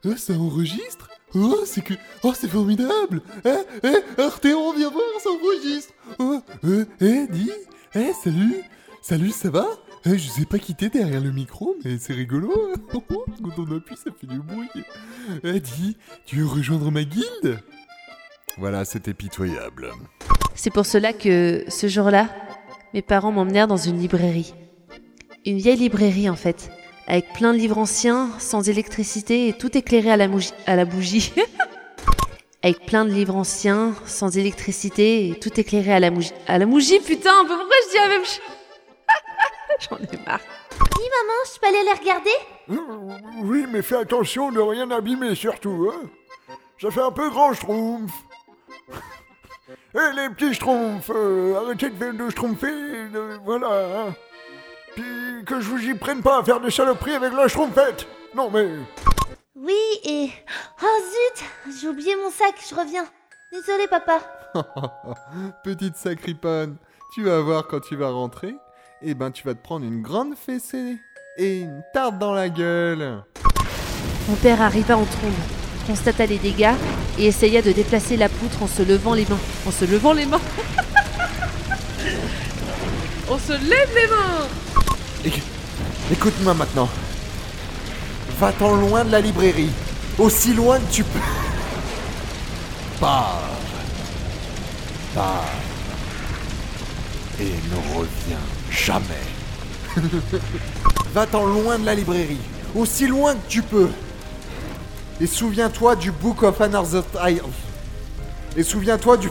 Ah, 0.05 0.17
ça 0.17 0.35
enregistre? 0.35 1.09
Oh, 1.35 1.61
c'est 1.65 1.83
que... 1.83 1.95
Oh, 2.23 2.33
c'est 2.35 2.49
formidable! 2.49 3.21
Eh, 3.45 3.51
eh, 3.85 4.21
Arthéon, 4.23 4.73
viens 4.75 4.91
voir, 4.91 5.05
ça 5.23 5.31
enregistre! 5.31 5.93
Oh, 6.19 6.41
eh, 7.01 7.27
dis 7.29 7.51
Eh, 7.95 8.13
salut! 8.23 8.63
Salut, 9.03 9.31
ça 9.31 9.51
va? 9.51 9.67
Eh, 10.05 10.19
je 10.19 10.29
sais 10.29 10.45
pas 10.45 10.59
quitter 10.59 10.89
derrière 10.89 11.21
le 11.21 11.33
micro, 11.33 11.77
mais 11.85 11.99
c'est 11.99 12.13
rigolo 12.13 12.53
hein. 12.75 12.81
Quand 12.93 13.59
on 13.59 13.77
appuie, 13.77 13.97
ça 13.97 14.11
fait 14.19 14.27
du 14.27 14.39
bruit. 14.41 14.69
Eh, 15.43 15.61
dis, 15.61 15.97
tu 16.27 16.37
veux 16.37 16.47
rejoindre 16.47 16.91
ma 16.91 17.05
guilde? 17.05 17.61
Voilà, 18.59 18.85
c'était 18.85 19.15
pitoyable. 19.15 19.91
C'est 20.55 20.71
pour 20.71 20.87
cela 20.87 21.13
que, 21.13 21.65
ce 21.69 21.89
jour-là, 21.89 22.29
mes 22.97 23.03
parents 23.03 23.31
m'emmenèrent 23.31 23.67
dans 23.69 23.77
une 23.77 24.01
librairie. 24.01 24.55
Une 25.45 25.59
vieille 25.59 25.77
librairie, 25.77 26.31
en 26.31 26.35
fait, 26.35 26.71
avec 27.07 27.31
plein 27.35 27.53
de 27.53 27.59
livres 27.59 27.77
anciens, 27.77 28.31
sans 28.39 28.71
électricité 28.71 29.49
et 29.49 29.53
tout 29.53 29.77
éclairé 29.77 30.11
à 30.11 30.17
la, 30.17 30.29
mougi- 30.29 30.55
à 30.67 30.77
la 30.77 30.87
bougie. 30.87 31.31
avec 32.63 32.87
plein 32.87 33.05
de 33.05 33.11
livres 33.11 33.37
anciens, 33.37 33.95
sans 34.07 34.39
électricité 34.39 35.29
et 35.29 35.39
tout 35.39 35.61
éclairé 35.61 35.93
à 35.93 36.01
la 36.01 36.11
mougie. 36.11 36.33
À 36.49 36.57
la 36.57 36.65
mougie, 36.65 36.99
putain, 37.01 37.43
mais 37.43 37.49
pourquoi 37.51 37.77
je 37.85 37.91
dis 37.91 37.97
la 37.99 38.09
même 38.09 38.25
chose? 38.25 38.41
J'en 39.91 39.97
ai 39.99 40.25
marre. 40.25 40.41
Oui, 40.81 41.05
maman, 41.21 41.39
je 41.55 41.61
peux 41.61 41.67
aller 41.67 41.85
les 41.85 41.99
regarder? 42.01 43.41
Oui, 43.45 43.67
mais 43.71 43.83
fais 43.83 43.97
attention 43.97 44.51
de 44.53 44.59
rien 44.61 44.91
abîmer 44.91 45.35
surtout, 45.35 45.91
hein 45.93 46.09
Ça 46.81 46.91
fait 46.91 47.03
un 47.03 47.13
peu 47.13 47.29
grand 47.29 47.53
schtroumpf 47.53 48.11
Eh 49.69 50.15
les 50.15 50.29
petits 50.31 50.55
schtroumpfs, 50.55 51.11
euh, 51.11 51.57
arrêtez 51.57 51.91
de, 51.91 52.13
de 52.13 52.31
schtroumpfer, 52.31 52.69
euh, 53.15 53.39
voilà. 53.45 53.69
hein. 54.09 54.15
Puis 54.95 55.45
que 55.45 55.61
je 55.61 55.69
vous 55.69 55.83
y 55.83 55.95
prenne 55.95 56.23
pas 56.23 56.39
à 56.39 56.45
faire 56.45 56.61
des 56.61 56.71
saloperies 56.71 57.15
avec 57.15 57.33
la 57.33 57.49
schtroumpfette. 57.49 58.07
Non 58.35 58.51
mais... 58.51 58.69
Oui, 59.57 59.75
et... 60.05 60.31
Oh 60.83 60.87
zut 61.35 61.45
J'ai 61.81 61.89
oublié 61.89 62.15
mon 62.17 62.31
sac, 62.31 62.55
je 62.71 62.75
reviens. 62.75 63.05
Désolé, 63.53 63.87
papa. 63.89 64.21
Petite 65.65 65.97
sacripone, 65.97 66.77
tu 67.15 67.25
vas 67.25 67.41
voir 67.41 67.67
quand 67.67 67.81
tu 67.81 67.97
vas 67.97 68.11
rentrer, 68.11 68.55
eh 69.03 69.15
ben 69.15 69.31
tu 69.31 69.45
vas 69.47 69.55
te 69.55 69.63
prendre 69.63 69.85
une 69.85 70.03
grande 70.03 70.35
fessée 70.37 70.97
et 71.39 71.61
une 71.61 71.83
tarte 71.93 72.19
dans 72.19 72.33
la 72.33 72.49
gueule. 72.49 73.23
Mon 74.29 74.37
père 74.37 74.63
arriva 74.63 74.97
en 74.97 75.05
trombe, 75.05 75.33
constata 75.87 76.27
les 76.27 76.39
dégâts 76.39 76.75
et 77.19 77.27
essaya 77.27 77.63
de 77.63 77.73
déplacer 77.73 78.17
la 78.17 78.29
poutre 78.29 78.63
en 78.63 78.67
se 78.69 78.83
levant 78.83 79.15
les 79.15 79.25
mains. 79.27 79.39
En 79.67 79.71
se 79.71 79.85
levant 79.85 80.13
les 80.13 80.27
mains 80.27 80.41
On 83.29 83.39
se 83.39 83.53
lève 83.53 83.91
les 83.95 84.07
mains 84.09 84.47
Éc- 85.25 85.43
Écoute-moi 86.13 86.55
maintenant. 86.55 86.89
Va-t'en 88.39 88.75
loin 88.77 89.05
de 89.05 89.11
la 89.11 89.21
librairie. 89.21 89.71
Aussi 90.19 90.55
loin 90.55 90.79
que 90.79 90.93
tu 90.93 91.03
peux. 91.05 91.19
Pars. 93.01 93.43
Pars. 95.15 95.45
Et 97.41 97.45
ne 97.45 97.99
reviens 97.99 98.39
jamais. 98.71 99.05
Va-t'en 101.15 101.47
loin 101.47 101.79
de 101.79 101.85
la 101.87 101.95
librairie. 101.95 102.39
Aussi 102.75 103.07
loin 103.09 103.35
que 103.35 103.49
tu 103.49 103.63
peux. 103.63 103.89
Et 105.21 105.27
souviens-toi 105.27 105.97
du 105.97 106.13
Book 106.13 106.43
of 106.43 106.61
Another 106.61 107.03
Time. 107.11 107.41
Et 108.57 108.63
souviens-toi 108.63 109.17
du... 109.17 109.29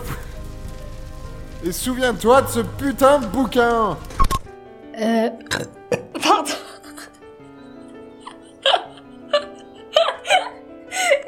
Et 1.63 1.71
souviens-toi 1.71 2.41
de 2.41 2.47
ce 2.47 2.59
putain 2.59 3.19
de 3.19 3.25
bouquin. 3.27 3.97
Euh. 4.99 5.29
Pardon 6.21 6.51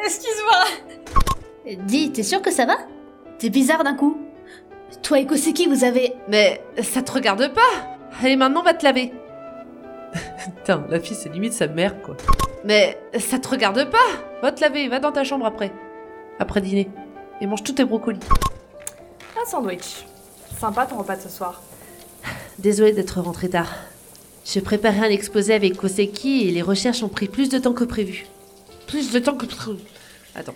Excuse-moi 0.05 1.75
Dis, 1.85 2.11
t'es 2.11 2.23
sûr 2.23 2.41
que 2.41 2.51
ça 2.51 2.65
va? 2.65 2.77
T'es 3.37 3.49
bizarre 3.49 3.83
d'un 3.83 3.95
coup. 3.95 4.17
Toi 5.03 5.19
et 5.19 5.25
Koseki, 5.25 5.67
vous 5.67 5.83
avez? 5.83 6.13
Mais 6.27 6.63
ça 6.81 7.01
te 7.01 7.11
regarde 7.11 7.53
pas 7.53 7.61
Allez, 8.23 8.35
maintenant, 8.35 8.63
va 8.63 8.73
te 8.73 8.83
laver. 8.83 9.13
Putain, 10.57 10.85
la 10.89 10.99
fille, 10.99 11.15
c'est 11.15 11.29
limite 11.29 11.53
sa 11.53 11.67
mère, 11.67 12.01
quoi. 12.01 12.15
Mais 12.63 12.97
ça 13.19 13.39
te 13.39 13.47
regarde 13.47 13.89
pas 13.89 13.97
Va 14.41 14.51
te 14.51 14.61
laver, 14.61 14.87
va 14.87 14.99
dans 14.99 15.11
ta 15.11 15.23
chambre 15.23 15.45
après. 15.45 15.71
Après 16.39 16.61
dîner. 16.61 16.89
Et 17.41 17.47
mange 17.47 17.63
tous 17.63 17.73
tes 17.73 17.85
brocolis. 17.85 18.19
Un 19.41 19.49
sandwich. 19.49 20.05
Sympa 20.59 20.85
ton 20.85 20.97
repas 20.97 21.15
de 21.15 21.21
ce 21.21 21.29
soir. 21.29 21.61
Désolée 22.59 22.93
d'être 22.93 23.21
rentrée 23.21 23.49
tard. 23.49 23.73
Je 24.45 24.59
préparais 24.59 25.07
un 25.07 25.09
exposé 25.09 25.53
avec 25.53 25.77
Koseki 25.77 26.47
et 26.47 26.51
les 26.51 26.61
recherches 26.61 27.03
ont 27.03 27.09
pris 27.09 27.27
plus 27.27 27.49
de 27.49 27.57
temps 27.57 27.73
que 27.73 27.83
prévu. 27.83 28.25
Plus 28.87 29.11
de 29.11 29.19
temps 29.19 29.35
que 29.35 29.45
prévu. 29.45 29.79
Attends. 30.35 30.55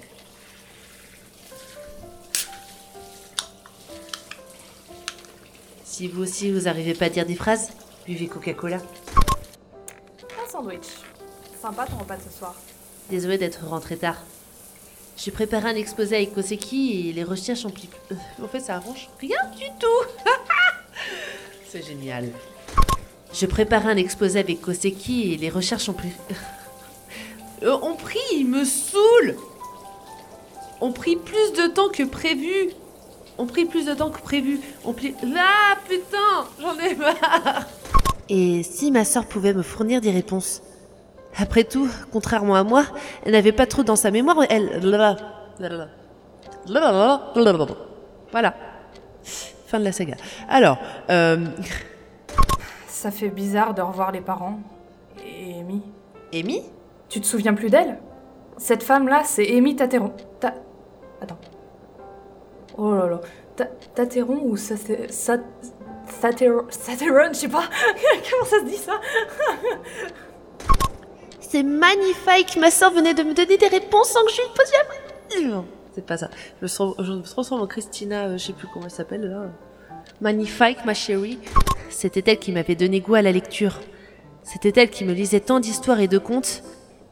Si 5.84 6.08
vous 6.08 6.24
aussi 6.24 6.52
vous 6.52 6.68
arrivez 6.68 6.94
pas 6.94 7.06
à 7.06 7.10
dire 7.10 7.26
des 7.26 7.36
phrases, 7.36 7.72
buvez 8.08 8.28
Coca-Cola. 8.28 8.78
Un 8.78 10.50
sandwich. 10.50 10.88
Sympa 11.62 11.86
ton 11.86 11.98
repas 11.98 12.18
de 12.18 12.24
ce 12.24 12.36
soir. 12.36 12.56
Désolée 13.12 13.38
d'être 13.38 13.68
rentrée 13.68 13.98
tard. 13.98 14.18
J'ai 15.16 15.30
préparé 15.30 15.70
un 15.70 15.76
exposé 15.76 16.16
avec 16.16 16.34
Koseki 16.34 17.10
et 17.10 17.14
les 17.14 17.24
recherches 17.24 17.66
ont 17.66 17.70
pris. 17.70 17.88
Euh, 18.12 18.16
en 18.44 18.48
fait, 18.48 18.62
ça 18.62 18.78
arrange 18.78 19.10
rien 19.20 19.38
du 19.56 19.66
tout. 19.80 20.26
C'est 21.70 21.86
génial. 21.86 22.30
Je 23.32 23.46
préparais 23.46 23.92
un 23.92 23.98
exposé 23.98 24.40
avec 24.40 24.62
Koseki 24.62 25.34
et 25.34 25.38
les 25.38 25.50
recherches 25.50 25.88
ont 25.90 25.94
pris. 25.94 26.12
Euh, 27.64 27.78
ont 27.84 27.96
pris, 27.96 28.18
il 28.34 28.48
me 28.48 28.66
saoule. 28.66 29.36
Ont 30.82 30.92
pris 30.92 31.16
plus 31.16 31.54
de 31.54 31.68
temps 31.68 31.90
que 31.90 32.02
prévu. 32.02 32.72
Ont 33.38 33.46
pris 33.46 33.66
plus 33.66 33.86
de 33.86 33.94
temps 33.94 34.10
que 34.10 34.20
prévu. 34.20 34.60
Ont 34.84 34.94
pris. 34.94 35.14
Là, 35.22 35.78
putain, 35.88 36.48
j'en 36.60 36.76
ai 36.80 36.96
marre. 36.96 37.68
Et 38.30 38.64
si 38.64 38.90
ma 38.90 39.06
sœur 39.06 39.28
pouvait 39.28 39.54
me 39.54 39.62
fournir 39.62 40.02
des 40.02 40.10
réponses? 40.10 40.64
Après 41.38 41.64
tout, 41.64 41.88
contrairement 42.12 42.56
à 42.56 42.64
moi, 42.64 42.84
elle 43.26 43.32
n'avait 43.34 43.52
pas 43.52 43.66
trop 43.66 43.84
dans 43.84 43.96
sa 43.96 44.12
mémoire, 44.12 44.38
elle... 44.50 44.80
Voilà. 48.32 48.56
Fin 49.68 49.80
de 49.80 49.86
la 49.86 49.92
saga. 49.92 50.16
Alors, 50.50 50.78
euh... 51.10 51.46
Ça 52.88 53.12
fait 53.12 53.30
bizarre 53.30 53.74
de 53.74 53.82
revoir 53.82 54.12
les 54.12 54.22
parents. 54.22 54.60
Et 55.26 55.60
Amy. 55.60 55.82
Amy 56.34 56.64
Tu 57.10 57.20
te 57.22 57.26
souviens 57.26 57.54
plus 57.54 57.70
d'elle 57.70 57.98
Cette 58.58 58.84
femme-là, 58.84 59.24
c'est 59.26 59.56
Amy 59.56 59.76
Tateron. 59.76 60.14
Ta... 60.40 60.54
Attends. 61.22 61.40
Oh 62.78 62.94
là 62.94 63.08
là. 63.08 63.22
Ta- 63.56 63.70
Tateron 63.96 64.42
ou 64.44 64.58
ça 64.58 64.76
c'est... 64.78 65.12
Ça... 65.12 65.38
Tateron... 66.22 66.68
Tateron, 66.86 67.30
je 67.30 67.38
sais 67.38 67.48
pas. 67.48 67.64
Comment 68.30 68.46
ça 68.46 68.60
se 68.60 68.66
dit 68.66 68.78
ça 68.78 68.94
C'est 71.52 71.64
magnifique, 71.64 72.56
ma 72.58 72.72
soeur 72.72 72.92
venait 72.92 73.14
de 73.14 73.24
me 73.24 73.34
donner 73.34 73.58
des 73.58 73.68
réponses 73.68 74.08
sans 74.12 74.24
que 74.24 74.32
je 74.32 74.38
lui 74.38 74.48
pose 74.56 74.72
la 75.44 75.50
Non, 75.50 75.66
c'est 75.94 76.06
pas 76.06 76.16
ça. 76.16 76.30
Je 76.60 76.64
me, 76.64 76.68
sens- 76.70 76.96
je 76.98 77.12
me 77.12 77.22
transforme 77.24 77.62
en 77.62 77.68
Christina, 77.68 78.28
euh, 78.28 78.38
je 78.38 78.46
sais 78.46 78.54
plus 78.54 78.68
comment 78.74 78.86
elle 78.86 78.92
s'appelle 78.92 79.30
là. 79.30 79.50
Magnifique, 80.22 80.78
ma 80.86 80.94
chérie. 80.94 81.40
C'était 81.90 82.24
elle 82.32 82.40
qui 82.40 82.54
m'avait 82.54 82.76
donné 82.76 83.02
goût 83.02 83.16
à 83.16 83.22
la 83.22 83.34
lecture. 83.34 83.82
C'était 84.44 84.72
elle 84.82 84.90
qui 84.90 85.04
me 85.04 85.12
lisait 85.12 85.42
tant 85.42 85.60
d'histoires 85.60 86.00
et 86.00 86.08
de 86.08 86.18
contes. 86.20 86.64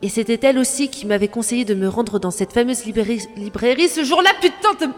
Et 0.02 0.08
c'était 0.08 0.40
elle 0.48 0.58
aussi 0.58 0.88
qui 0.90 1.06
m'avait 1.06 1.28
conseillé 1.28 1.66
de 1.66 1.74
me 1.74 1.90
rendre 1.90 2.18
dans 2.18 2.32
cette 2.32 2.54
fameuse 2.54 2.86
librairie, 2.86 3.28
librairie 3.36 3.90
ce 3.90 4.06
jour-là, 4.06 4.30
putain 4.40 4.74
de... 4.76 4.90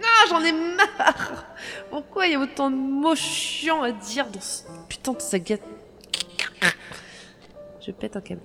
Ah, 0.00 0.26
j'en 0.28 0.44
ai 0.44 0.52
marre 0.52 1.44
Pourquoi 1.90 2.26
il 2.26 2.34
y 2.34 2.36
a 2.36 2.38
autant 2.38 2.70
de 2.70 2.76
mots 2.76 3.16
chiants 3.16 3.82
à 3.82 3.90
dire 3.90 4.26
dans 4.28 4.40
ce 4.40 4.62
putain 4.88 5.12
de 5.14 5.20
saga? 5.20 5.56
Je 7.84 7.90
pète 7.90 8.14
un 8.16 8.20
câble. 8.20 8.40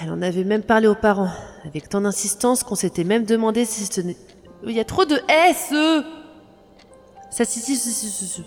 Elle 0.00 0.12
en 0.12 0.22
avait 0.22 0.44
même 0.44 0.62
parlé 0.62 0.86
aux 0.86 0.94
parents, 0.94 1.32
avec 1.64 1.88
tant 1.88 2.00
d'insistance 2.00 2.62
qu'on 2.62 2.76
s'était 2.76 3.02
même 3.02 3.24
demandé 3.24 3.64
si 3.64 3.84
ce 3.84 4.00
n'est... 4.00 4.16
Il 4.64 4.70
y 4.70 4.80
a 4.80 4.84
trop 4.84 5.04
de 5.04 5.20
S 5.28 5.72
euh. 5.72 6.02
Ça 7.30 7.44
si 7.44 7.58
si 7.58 7.74
si 7.74 7.90
si 7.90 8.08
si, 8.08 8.26
si. 8.26 8.44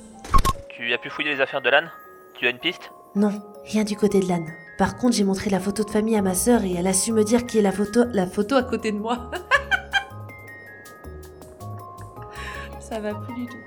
Tu 0.70 0.94
as 0.94 0.98
pu 0.98 1.10
fouiller 1.10 1.36
les 1.36 1.42
affaires 1.42 1.62
de 1.62 1.70
l'âne 1.70 1.92
Tu 2.36 2.48
as 2.48 2.52
une 2.52 2.60
piste? 2.60 2.92
Non, 3.16 3.32
rien 3.66 3.84
du 3.84 3.98
côté 3.98 4.22
de 4.22 4.30
l'âne. 4.30 4.48
Par 4.78 4.98
contre, 4.98 5.16
j'ai 5.16 5.26
montré 5.26 5.50
la 5.50 5.60
photo 5.60 5.84
de 5.84 5.90
famille 5.90 6.16
à 6.16 6.22
ma 6.22 6.36
sœur 6.36 6.64
et 6.64 6.74
elle 6.74 6.88
a 6.88 6.94
su 6.94 7.12
me 7.12 7.24
dire 7.24 7.46
qui 7.46 7.60
est 7.60 7.62
la 7.62 7.74
photo, 7.74 8.06
la 8.14 8.28
photo 8.28 8.56
à 8.56 8.64
côté 8.64 8.94
de 8.94 8.98
moi. 8.98 9.30
ça 12.80 13.00
va 13.00 13.14
plus 13.14 13.36
du 13.36 13.46
tout. 13.48 13.58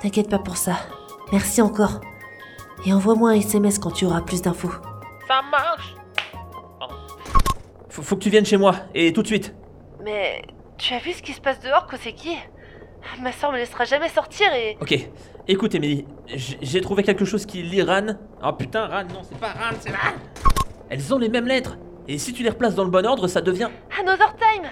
T'inquiète 0.00 0.28
pas 0.28 0.38
pour 0.38 0.58
ça. 0.58 0.76
Merci 1.32 1.62
encore. 1.62 2.00
Et 2.84 2.92
envoie-moi 2.92 3.30
un 3.30 3.34
SMS 3.34 3.78
quand 3.78 3.92
tu 3.92 4.04
auras 4.04 4.20
plus 4.20 4.42
d'infos. 4.42 4.72
Ça 5.26 5.40
marche 5.50 5.93
Faut, 7.94 8.02
faut 8.02 8.16
que 8.16 8.22
tu 8.24 8.30
viennes 8.30 8.44
chez 8.44 8.56
moi, 8.56 8.74
et 8.92 9.12
tout 9.12 9.22
de 9.22 9.28
suite. 9.28 9.54
Mais 10.02 10.42
tu 10.78 10.92
as 10.94 10.98
vu 10.98 11.12
ce 11.12 11.22
qui 11.22 11.32
se 11.32 11.40
passe 11.40 11.60
dehors, 11.60 11.86
Koseki? 11.86 12.36
Ma 13.22 13.30
sœur 13.30 13.52
me 13.52 13.56
laissera 13.56 13.84
jamais 13.84 14.08
sortir 14.08 14.52
et... 14.52 14.76
Ok, 14.80 14.98
écoute 15.46 15.76
Emily, 15.76 16.04
j'ai 16.26 16.80
trouvé 16.80 17.04
quelque 17.04 17.24
chose 17.24 17.46
qui 17.46 17.62
lit 17.62 17.82
Ran. 17.82 18.16
Oh 18.42 18.52
putain, 18.52 18.88
Ran, 18.88 19.04
non, 19.04 19.20
c'est 19.22 19.38
pas 19.38 19.52
Ran, 19.52 19.76
c'est 19.78 19.90
Ran 19.90 20.14
Elles 20.90 21.14
ont 21.14 21.18
les 21.18 21.28
mêmes 21.28 21.46
lettres, 21.46 21.78
et 22.08 22.18
si 22.18 22.32
tu 22.32 22.42
les 22.42 22.48
replaces 22.48 22.74
dans 22.74 22.82
le 22.82 22.90
bon 22.90 23.06
ordre, 23.06 23.28
ça 23.28 23.40
devient... 23.40 23.68
Another 24.00 24.34
time 24.40 24.68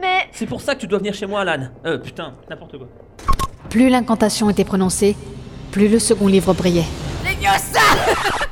Mais... 0.00 0.26
C'est 0.32 0.46
pour 0.46 0.60
ça 0.60 0.74
que 0.74 0.80
tu 0.80 0.88
dois 0.88 0.98
venir 0.98 1.14
chez 1.14 1.26
moi, 1.26 1.42
Alan. 1.42 1.68
Euh, 1.86 1.98
putain, 1.98 2.32
n'importe 2.50 2.76
quoi. 2.76 2.88
Plus 3.70 3.88
l'incantation 3.88 4.50
était 4.50 4.64
prononcée, 4.64 5.14
plus 5.70 5.86
le 5.86 6.00
second 6.00 6.26
livre 6.26 6.54
brillait. 6.54 6.86
Les 7.22 7.36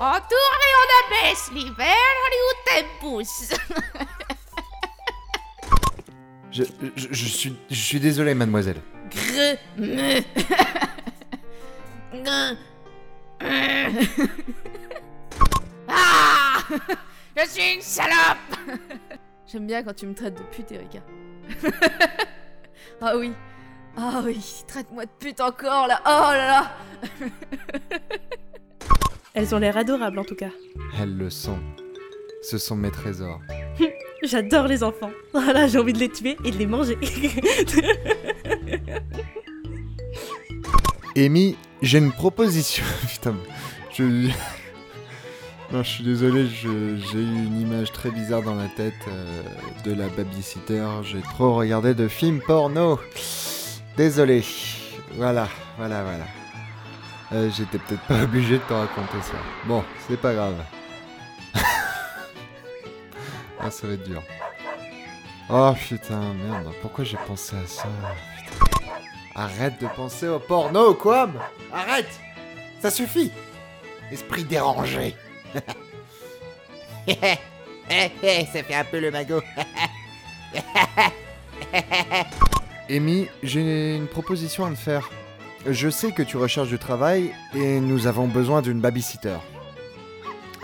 ça 0.00 0.06
On 0.06 0.12
tourne 0.12 0.62
et 0.62 0.74
on 0.80 0.88
abaisse 1.28 1.50
l'hiver 1.52 2.10
tempus. 2.66 3.50
Je, 6.52 6.64
je, 6.96 7.06
je 7.12 7.24
suis, 7.26 7.56
je 7.70 7.74
suis 7.76 8.00
désolé, 8.00 8.34
mademoiselle. 8.34 8.82
Gre... 9.08 9.56
me. 9.76 10.20
Gre- 12.12 12.56
Ah 15.88 16.58
Je 17.36 17.46
suis 17.48 17.74
une 17.74 17.80
salope 17.80 18.38
J'aime 19.46 19.68
bien 19.68 19.84
quand 19.84 19.94
tu 19.94 20.06
me 20.06 20.14
traites 20.14 20.34
de 20.34 20.42
pute, 20.42 20.72
Erika. 20.72 20.98
ah 23.00 23.16
oui. 23.16 23.32
Ah 23.96 24.20
oui, 24.24 24.44
traite-moi 24.66 25.04
de 25.06 25.10
pute 25.20 25.40
encore 25.40 25.86
là. 25.86 26.00
Oh 26.04 26.32
là 26.32 26.46
là. 26.46 26.72
Elles 29.34 29.54
ont 29.54 29.58
l'air 29.58 29.76
adorables 29.76 30.18
en 30.18 30.24
tout 30.24 30.34
cas. 30.34 30.50
Elles 31.00 31.16
le 31.16 31.30
sont. 31.30 31.58
Ce 32.42 32.58
sont 32.58 32.74
mes 32.74 32.90
trésors. 32.90 33.40
J'adore 34.22 34.66
les 34.66 34.82
enfants. 34.82 35.10
Voilà, 35.32 35.68
j'ai 35.68 35.78
envie 35.78 35.92
de 35.92 35.98
les 35.98 36.08
tuer 36.08 36.36
et 36.44 36.50
de 36.50 36.56
les 36.56 36.66
manger. 36.66 36.98
Amy, 41.16 41.56
j'ai 41.82 41.98
une 41.98 42.12
proposition. 42.12 42.84
Putain, 43.08 43.36
je. 43.92 44.28
Non, 45.72 45.84
je 45.84 45.88
suis 45.88 46.04
désolé, 46.04 46.46
j'ai 46.48 46.68
eu 47.18 47.22
une 47.22 47.60
image 47.60 47.92
très 47.92 48.10
bizarre 48.10 48.42
dans 48.42 48.56
la 48.56 48.66
tête 48.66 48.92
euh, 49.06 49.42
de 49.84 49.92
la 49.92 50.08
babysitter. 50.08 50.84
J'ai 51.04 51.20
trop 51.20 51.54
regardé 51.54 51.94
de 51.94 52.08
films 52.08 52.40
porno. 52.44 52.98
Désolé. 53.96 54.42
Voilà, 55.14 55.48
voilà, 55.78 56.02
voilà. 56.02 56.39
Euh, 57.32 57.50
J'étais 57.56 57.78
peut-être 57.78 58.02
pas 58.02 58.22
obligé 58.24 58.54
de 58.54 58.62
te 58.62 58.72
raconter 58.72 59.20
ça. 59.22 59.36
Bon, 59.66 59.84
c'est 60.08 60.16
pas 60.20 60.34
grave. 60.34 60.56
ah, 63.60 63.70
ça 63.70 63.86
va 63.86 63.92
être 63.94 64.04
dur. 64.04 64.22
Oh 65.48 65.72
putain, 65.88 66.20
merde, 66.34 66.72
pourquoi 66.80 67.04
j'ai 67.04 67.16
pensé 67.26 67.56
à 67.56 67.66
ça 67.66 67.88
Putain. 68.38 68.86
Arrête 69.34 69.80
de 69.80 69.86
penser 69.88 70.28
au 70.28 70.38
porno, 70.38 70.94
quoi 70.94 71.28
Arrête 71.72 72.10
Ça 72.80 72.90
suffit 72.90 73.30
Esprit 74.12 74.44
dérangé 74.44 75.16
Eh, 77.06 77.16
eh, 78.22 78.46
ça 78.52 78.62
fait 78.62 78.74
un 78.74 78.84
peu 78.84 79.00
le 79.00 79.10
magot. 79.10 79.42
Amy, 82.88 83.28
j'ai 83.42 83.94
une 83.96 84.08
proposition 84.08 84.66
à 84.66 84.70
te 84.70 84.76
faire. 84.76 85.08
Je 85.66 85.90
sais 85.90 86.12
que 86.12 86.22
tu 86.22 86.36
recherches 86.36 86.68
du 86.68 86.78
travail 86.78 87.32
et 87.54 87.80
nous 87.80 88.06
avons 88.06 88.26
besoin 88.26 88.62
d'une 88.62 88.80
babysitter. 88.80 89.36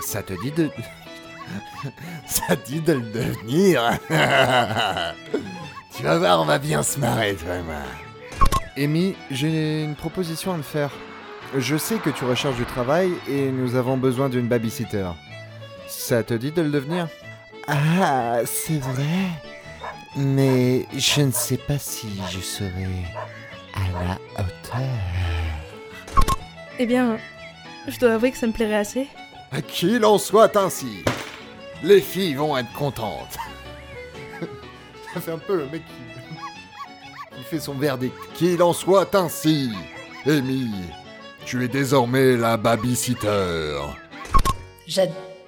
Ça 0.01 0.23
te 0.23 0.33
dit 0.43 0.53
de... 0.53 0.71
Ça 2.27 2.57
te 2.57 2.67
dit 2.67 2.81
de 2.81 2.95
le 2.95 3.03
devenir 3.03 3.99
Tu 5.97 6.03
vas 6.03 6.19
voir, 6.19 6.41
on 6.41 6.45
va 6.45 6.59
bien 6.59 6.83
se 6.83 6.99
marrer, 6.99 7.35
toi 7.35 7.57
et 7.57 7.63
moi. 7.63 7.77
Amy, 8.77 9.15
j'ai 9.31 9.85
une 9.85 9.95
proposition 9.95 10.55
à 10.55 10.59
te 10.59 10.63
faire. 10.63 10.91
Je 11.57 11.77
sais 11.77 11.97
que 11.97 12.11
tu 12.11 12.25
recherches 12.25 12.57
du 12.57 12.65
travail 12.65 13.13
et 13.29 13.51
nous 13.51 13.77
avons 13.77 13.97
besoin 13.97 14.29
d'une 14.29 14.49
babysitter. 14.49 15.09
Ça 15.87 16.23
te 16.23 16.35
dit 16.35 16.53
de 16.53 16.63
le 16.63 16.71
devenir? 16.71 17.09
Ah, 17.69 18.41
c'est 18.45 18.79
vrai. 18.79 19.31
Mais 20.17 20.87
je 20.97 21.23
ne 21.23 21.31
sais 21.31 21.59
pas 21.59 21.79
si 21.79 22.09
je 22.31 22.41
serai 22.41 22.89
à 23.77 24.05
la 24.05 24.43
hauteur. 24.45 24.89
eh 26.79 26.87
bien, 26.87 27.19
je 27.89 27.99
dois 27.99 28.13
avouer 28.15 28.31
que 28.33 28.39
ça 28.39 28.47
me 28.47 28.53
plairait 28.53 28.77
assez. 28.77 29.09
Qu'il 29.69 30.05
en 30.05 30.19
soit 30.19 30.55
ainsi. 30.57 31.03
Les 31.83 32.01
filles 32.01 32.35
vont 32.35 32.57
être 32.57 32.73
contentes. 32.73 33.37
Ça 35.15 35.21
fait 35.21 35.33
un 35.33 35.39
peu 35.39 35.57
le 35.57 35.65
mec 35.67 35.83
qui, 35.87 37.37
qui 37.37 37.43
fait 37.45 37.61
son 37.61 37.75
verdict. 37.75 38.15
Qu'il 38.35 38.63
en 38.63 38.73
soit 38.73 39.15
ainsi. 39.15 39.71
Amy, 40.27 40.71
tu 41.47 41.65
es 41.65 41.69
désormais 41.69 42.37
la 42.37 42.57
babysitter. 42.57 43.77
J'a- 44.87 45.03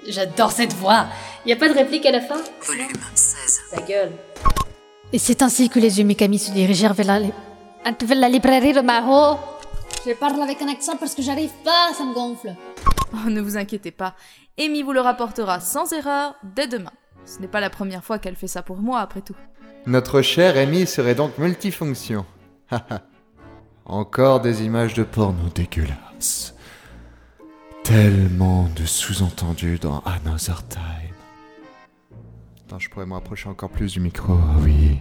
J'adore 0.06 0.52
cette 0.52 0.72
voix. 0.72 1.06
Y 1.44 1.52
a 1.52 1.56
pas 1.56 1.68
de 1.68 1.74
réplique 1.74 2.06
à 2.06 2.12
la 2.12 2.20
fin? 2.20 2.40
Volume 2.66 2.88
16. 3.14 3.60
Ta 3.72 3.82
gueule. 3.82 4.12
Et 5.12 5.18
c'est 5.18 5.42
ainsi 5.42 5.68
que 5.68 5.78
les 5.80 5.98
yeux 5.98 6.04
Mikami 6.04 6.38
se 6.38 6.50
dirigèrent 6.52 6.94
vers 6.94 7.06
la, 7.06 7.20
li- 7.90 8.06
vers 8.06 8.18
la 8.18 8.28
librairie 8.28 8.72
de 8.72 8.80
Maro. 8.80 9.38
Je 10.06 10.12
parle 10.14 10.40
avec 10.42 10.60
un 10.62 10.68
accent 10.68 10.96
parce 10.96 11.14
que 11.14 11.22
j'arrive 11.22 11.52
pas, 11.64 11.92
ça 11.94 12.04
me 12.04 12.14
gonfle. 12.14 12.54
Oh, 13.12 13.28
ne 13.30 13.40
vous 13.40 13.56
inquiétez 13.56 13.90
pas, 13.90 14.14
Amy 14.58 14.82
vous 14.82 14.92
le 14.92 15.00
rapportera 15.00 15.60
sans 15.60 15.92
erreur 15.92 16.34
dès 16.42 16.66
demain. 16.68 16.92
Ce 17.24 17.40
n'est 17.40 17.48
pas 17.48 17.60
la 17.60 17.70
première 17.70 18.04
fois 18.04 18.18
qu'elle 18.18 18.36
fait 18.36 18.46
ça 18.48 18.62
pour 18.62 18.78
moi, 18.78 19.00
après 19.00 19.20
tout. 19.20 19.34
Notre 19.86 20.22
chère 20.22 20.56
Amy 20.56 20.86
serait 20.86 21.14
donc 21.14 21.36
multifonction. 21.38 22.24
Encore 23.84 24.40
des 24.40 24.64
images 24.64 24.94
de 24.94 25.02
porno 25.02 25.48
dégueulasses. 25.54 26.54
Tellement 27.84 28.68
de 28.76 28.84
sous-entendus 28.84 29.78
dans 29.78 30.00
Another 30.00 30.66
Time. 30.68 30.82
Attends, 32.66 32.78
je 32.78 32.90
pourrais 32.90 33.06
me 33.06 33.14
rapprocher 33.14 33.48
encore 33.48 33.70
plus 33.70 33.92
du 33.94 34.00
micro, 34.00 34.34
ah 34.34 34.56
oui. 34.62 35.00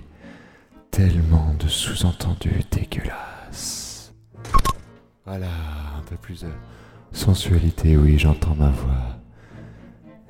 Tellement 0.90 1.47
de 1.68 1.72
sous-entendus 1.72 2.64
dégueulasses. 2.72 4.14
Voilà, 5.26 5.50
un 5.98 6.02
peu 6.04 6.16
plus 6.16 6.44
de 6.44 6.50
sensualité, 7.12 7.98
oui, 7.98 8.18
j'entends 8.18 8.56
ma 8.56 8.70
voix. 8.70 9.20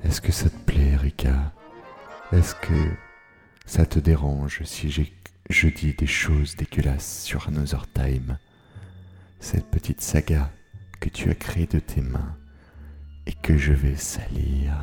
Est-ce 0.02 0.20
que 0.20 0.32
ça 0.32 0.50
te 0.50 0.58
plaît, 0.66 0.96
Rika 0.96 1.52
Est-ce 2.32 2.56
que 2.56 2.74
ça 3.66 3.86
te 3.86 4.00
dérange 4.00 4.64
si 4.64 4.90
j'ai- 4.90 5.14
je 5.48 5.68
dis 5.68 5.94
des 5.94 6.08
choses 6.08 6.56
dégueulasses 6.56 7.22
sur 7.22 7.46
Another 7.46 7.86
Time? 7.92 8.36
Cette 9.38 9.70
petite 9.70 10.00
saga 10.00 10.50
que 10.98 11.08
tu 11.08 11.30
as 11.30 11.36
créée 11.36 11.68
de 11.68 11.78
tes 11.78 12.00
mains 12.00 12.36
et 13.26 13.32
que 13.32 13.56
je 13.56 13.72
vais 13.72 13.94
salir. 13.94 14.74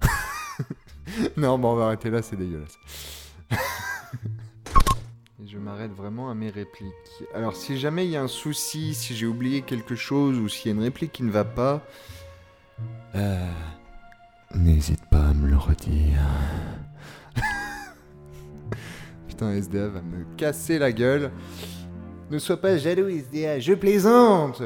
non, 1.36 1.58
bon, 1.58 1.72
on 1.72 1.76
va 1.76 1.86
arrêter 1.88 2.08
là, 2.08 2.22
c'est 2.22 2.36
dégueulasse. 2.36 2.78
Je 5.52 5.58
m'arrête 5.58 5.90
vraiment 5.90 6.30
à 6.30 6.34
mes 6.34 6.48
répliques. 6.48 6.92
Alors, 7.34 7.56
si 7.56 7.76
jamais 7.76 8.04
il 8.04 8.12
y 8.12 8.16
a 8.16 8.22
un 8.22 8.28
souci, 8.28 8.94
si 8.94 9.16
j'ai 9.16 9.26
oublié 9.26 9.62
quelque 9.62 9.96
chose 9.96 10.38
ou 10.38 10.48
s'il 10.48 10.70
y 10.70 10.72
a 10.72 10.76
une 10.76 10.82
réplique 10.84 11.10
qui 11.10 11.24
ne 11.24 11.30
va 11.32 11.42
pas, 11.42 11.84
euh, 13.16 13.50
n'hésite 14.54 15.04
pas 15.06 15.26
à 15.26 15.34
me 15.34 15.48
le 15.48 15.56
redire. 15.56 16.20
Putain, 19.28 19.52
SDA 19.60 19.88
va 19.88 20.02
me 20.02 20.24
casser 20.36 20.78
la 20.78 20.92
gueule. 20.92 21.32
Ne 22.30 22.38
sois 22.38 22.60
pas 22.60 22.78
jaloux, 22.78 23.08
SDA, 23.08 23.58
je 23.58 23.74
plaisante. 23.74 24.62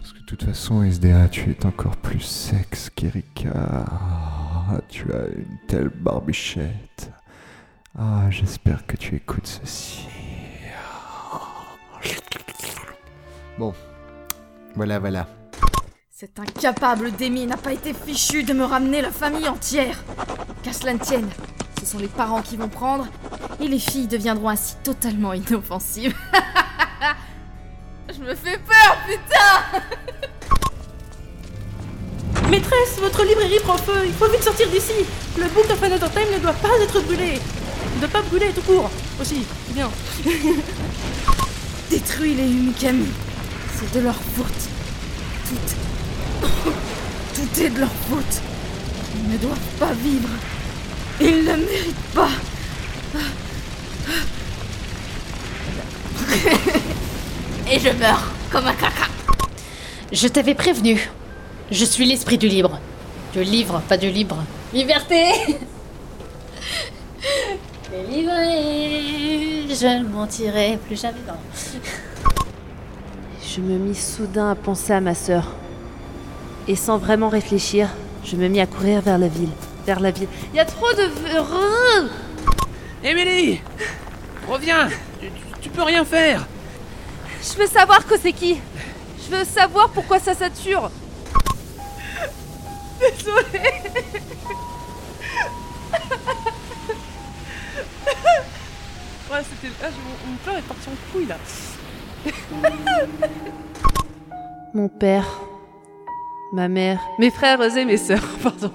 Parce 0.00 0.12
que 0.12 0.18
de 0.18 0.26
toute 0.26 0.42
façon, 0.42 0.82
SDA, 0.82 1.28
tu 1.28 1.48
es 1.48 1.64
encore 1.64 1.96
plus 1.98 2.22
sexe 2.22 2.90
qu'Erika. 2.90 3.52
Ah, 3.54 4.80
tu 4.88 5.12
as 5.12 5.28
une 5.28 5.58
telle 5.68 5.90
barbichette. 5.90 7.12
Ah, 7.98 8.30
j'espère 8.30 8.86
que 8.86 8.94
tu 8.96 9.16
écoutes 9.16 9.46
ceci. 9.46 10.06
Bon, 13.58 13.72
voilà, 14.74 14.98
voilà. 14.98 15.26
Cet 16.10 16.38
incapable 16.38 17.10
d'Amy 17.12 17.46
n'a 17.46 17.56
pas 17.56 17.72
été 17.72 17.94
fichu 17.94 18.42
de 18.42 18.52
me 18.52 18.64
ramener 18.64 19.00
la 19.00 19.10
famille 19.10 19.48
entière. 19.48 20.04
Qu'à 20.62 20.74
cela 20.74 20.92
ne 20.92 20.98
tienne, 20.98 21.28
ce 21.80 21.86
sont 21.86 21.98
les 21.98 22.08
parents 22.08 22.42
qui 22.42 22.58
vont 22.58 22.68
prendre, 22.68 23.06
et 23.60 23.68
les 23.68 23.78
filles 23.78 24.08
deviendront 24.08 24.50
ainsi 24.50 24.76
totalement 24.82 25.32
inoffensives. 25.32 26.14
Je 28.14 28.20
me 28.20 28.34
fais 28.34 28.58
peur, 28.58 28.98
putain 29.06 29.80
Maîtresse, 32.50 32.98
votre 33.00 33.24
librairie 33.24 33.60
prend 33.64 33.78
feu. 33.78 34.04
Il 34.04 34.12
faut 34.12 34.28
vite 34.28 34.42
sortir 34.42 34.68
d'ici. 34.68 34.92
Le 35.38 35.48
book 35.48 35.70
of 35.70 35.82
Another 35.82 36.10
Time 36.12 36.30
ne 36.34 36.38
doit 36.38 36.52
pas 36.52 36.68
être 36.82 37.00
brûlé. 37.00 37.40
Ne 37.96 38.00
doit 38.00 38.08
pas 38.10 38.22
brûler 38.22 38.50
tout 38.54 38.60
court. 38.60 38.90
Aussi, 39.18 39.46
bien. 39.70 39.90
Détruis-les, 41.90 42.42
Mikami. 42.42 43.06
C'est 43.74 43.90
de 43.94 44.00
leur 44.04 44.14
faute. 44.14 44.46
Tout... 45.48 45.56
Tout 47.34 47.60
est 47.60 47.70
de 47.70 47.80
leur 47.80 47.92
faute. 48.10 48.42
Ils 49.14 49.32
ne 49.32 49.38
doivent 49.38 49.58
pas 49.78 49.92
vivre. 49.94 50.28
Ils 51.20 51.44
ne 51.44 51.56
méritent 51.56 52.12
pas. 52.14 52.28
Et 57.70 57.80
je 57.80 57.88
meurs 57.98 58.30
comme 58.50 58.66
un 58.66 58.74
caca. 58.74 59.08
Je 60.12 60.28
t'avais 60.28 60.54
prévenu. 60.54 61.10
Je 61.70 61.84
suis 61.86 62.04
l'esprit 62.04 62.36
du 62.36 62.48
libre. 62.48 62.78
Du 63.32 63.42
livre, 63.42 63.82
pas 63.88 63.96
du 63.96 64.10
libre. 64.10 64.44
Liberté 64.74 65.32
Délivré, 68.04 69.66
je 69.74 69.86
ne 70.02 70.08
mentirai 70.08 70.78
plus 70.86 71.00
jamais. 71.00 71.18
Non. 71.26 71.34
Je 73.42 73.60
me 73.60 73.78
mis 73.78 73.94
soudain 73.94 74.50
à 74.50 74.54
penser 74.54 74.92
à 74.92 75.00
ma 75.00 75.14
sœur. 75.14 75.44
Et 76.68 76.76
sans 76.76 76.98
vraiment 76.98 77.28
réfléchir, 77.28 77.88
je 78.24 78.36
me 78.36 78.48
mis 78.48 78.60
à 78.60 78.66
courir 78.66 79.00
vers 79.00 79.18
la 79.18 79.28
ville. 79.28 79.50
Vers 79.86 80.00
la 80.00 80.10
ville. 80.10 80.28
Il 80.52 80.56
y 80.56 80.60
a 80.60 80.64
trop 80.64 80.92
de... 80.92 81.10
Émilie 83.04 83.60
Reviens 84.48 84.88
tu, 85.20 85.26
tu- 85.28 85.60
tu 85.62 85.68
peux 85.70 85.82
rien 85.82 86.04
faire 86.04 86.46
Je 87.42 87.56
veux 87.58 87.66
savoir 87.68 88.04
que 88.06 88.18
c'est 88.18 88.32
qui. 88.32 88.58
Je 89.24 89.36
veux 89.36 89.44
savoir 89.44 89.90
pourquoi 89.90 90.18
ça 90.18 90.34
sature. 90.34 90.90
Désolée. 93.00 93.72
Ouais, 99.30 99.42
c'était. 99.42 99.72
Ah, 99.82 99.88
je- 99.90 100.30
mon 100.30 100.36
cœur 100.44 100.56
est 100.56 100.62
parti 100.62 100.88
en 100.88 101.12
couille 101.12 101.26
là. 101.26 101.36
Mon 104.74 104.88
père, 104.88 105.26
ma 106.52 106.68
mère, 106.68 107.00
mes 107.18 107.30
frères 107.30 107.62
et 107.76 107.84
mes 107.86 107.96
sœurs, 107.96 108.24
pardon. 108.42 108.70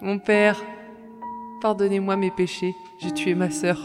Mon 0.00 0.18
père, 0.18 0.62
Pardonnez-moi 1.60 2.16
mes 2.16 2.30
péchés. 2.30 2.76
J'ai 2.98 3.10
tué 3.10 3.34
ma 3.34 3.50
sœur. 3.50 3.78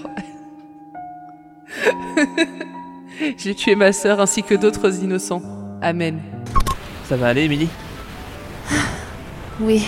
J'ai 3.37 3.55
tué 3.55 3.73
ma 3.75 3.93
sœur 3.93 4.19
ainsi 4.19 4.43
que 4.43 4.53
d'autres 4.53 5.01
innocents. 5.01 5.41
Amen. 5.81 6.19
Ça 7.05 7.15
va 7.15 7.27
aller, 7.29 7.43
Émilie? 7.45 7.69
Oui. 9.61 9.87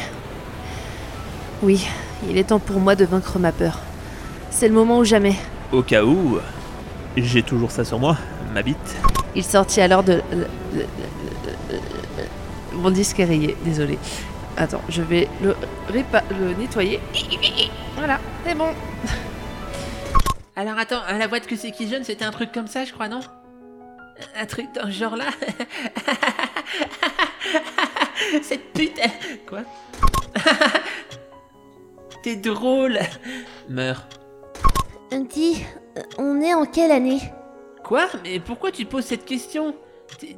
Oui, 1.61 1.85
il 2.29 2.37
est 2.37 2.45
temps 2.45 2.59
pour 2.59 2.79
moi 2.79 2.95
de 2.95 3.03
vaincre 3.03 3.37
ma 3.39 3.51
peur. 3.51 3.77
C'est 4.51 4.67
le 4.67 4.73
moment 4.75 4.99
ou 4.99 5.03
jamais. 5.03 5.35
Au 5.71 5.81
cas 5.81 6.03
où, 6.03 6.37
j'ai 7.17 7.41
toujours 7.41 7.71
ça 7.71 7.83
sur 7.83 7.97
moi, 7.97 8.15
ma 8.53 8.61
bite. 8.61 8.77
Il 9.35 9.43
sortit 9.43 9.81
alors 9.81 10.03
de... 10.03 10.21
Mon 12.73 12.91
disque 12.91 13.19
est 13.19 13.25
rayé, 13.25 13.55
désolé. 13.65 13.97
Attends, 14.57 14.81
je 14.89 15.01
vais 15.01 15.27
le, 15.41 15.55
répa- 15.91 16.23
le 16.39 16.53
nettoyer. 16.53 16.99
Voilà, 17.95 18.19
c'est 18.45 18.53
bon. 18.55 18.67
Alors 20.55 20.77
attends, 20.77 21.01
la 21.17 21.27
boîte 21.27 21.47
que 21.47 21.55
c'est 21.55 21.71
qui 21.71 21.89
jeune, 21.89 22.03
c'était 22.03 22.25
un 22.25 22.31
truc 22.31 22.51
comme 22.51 22.67
ça, 22.67 22.85
je 22.85 22.91
crois, 22.91 23.07
non? 23.07 23.21
Un 24.39 24.45
truc 24.45 24.67
dans 24.75 24.85
ce 24.85 24.91
genre-là? 24.91 25.25
Cette 28.43 28.71
pute 28.73 28.99
Quoi? 29.47 29.61
T'es 32.23 32.35
drôle 32.35 32.99
Meurs. 33.69 34.05
Dis, 35.11 35.63
euh, 35.97 36.01
on 36.17 36.39
est 36.41 36.53
en 36.53 36.65
quelle 36.65 36.91
année 36.91 37.19
Quoi? 37.83 38.07
Mais 38.23 38.39
pourquoi 38.39 38.71
tu 38.71 38.85
poses 38.85 39.05
cette 39.05 39.25
question? 39.25 39.75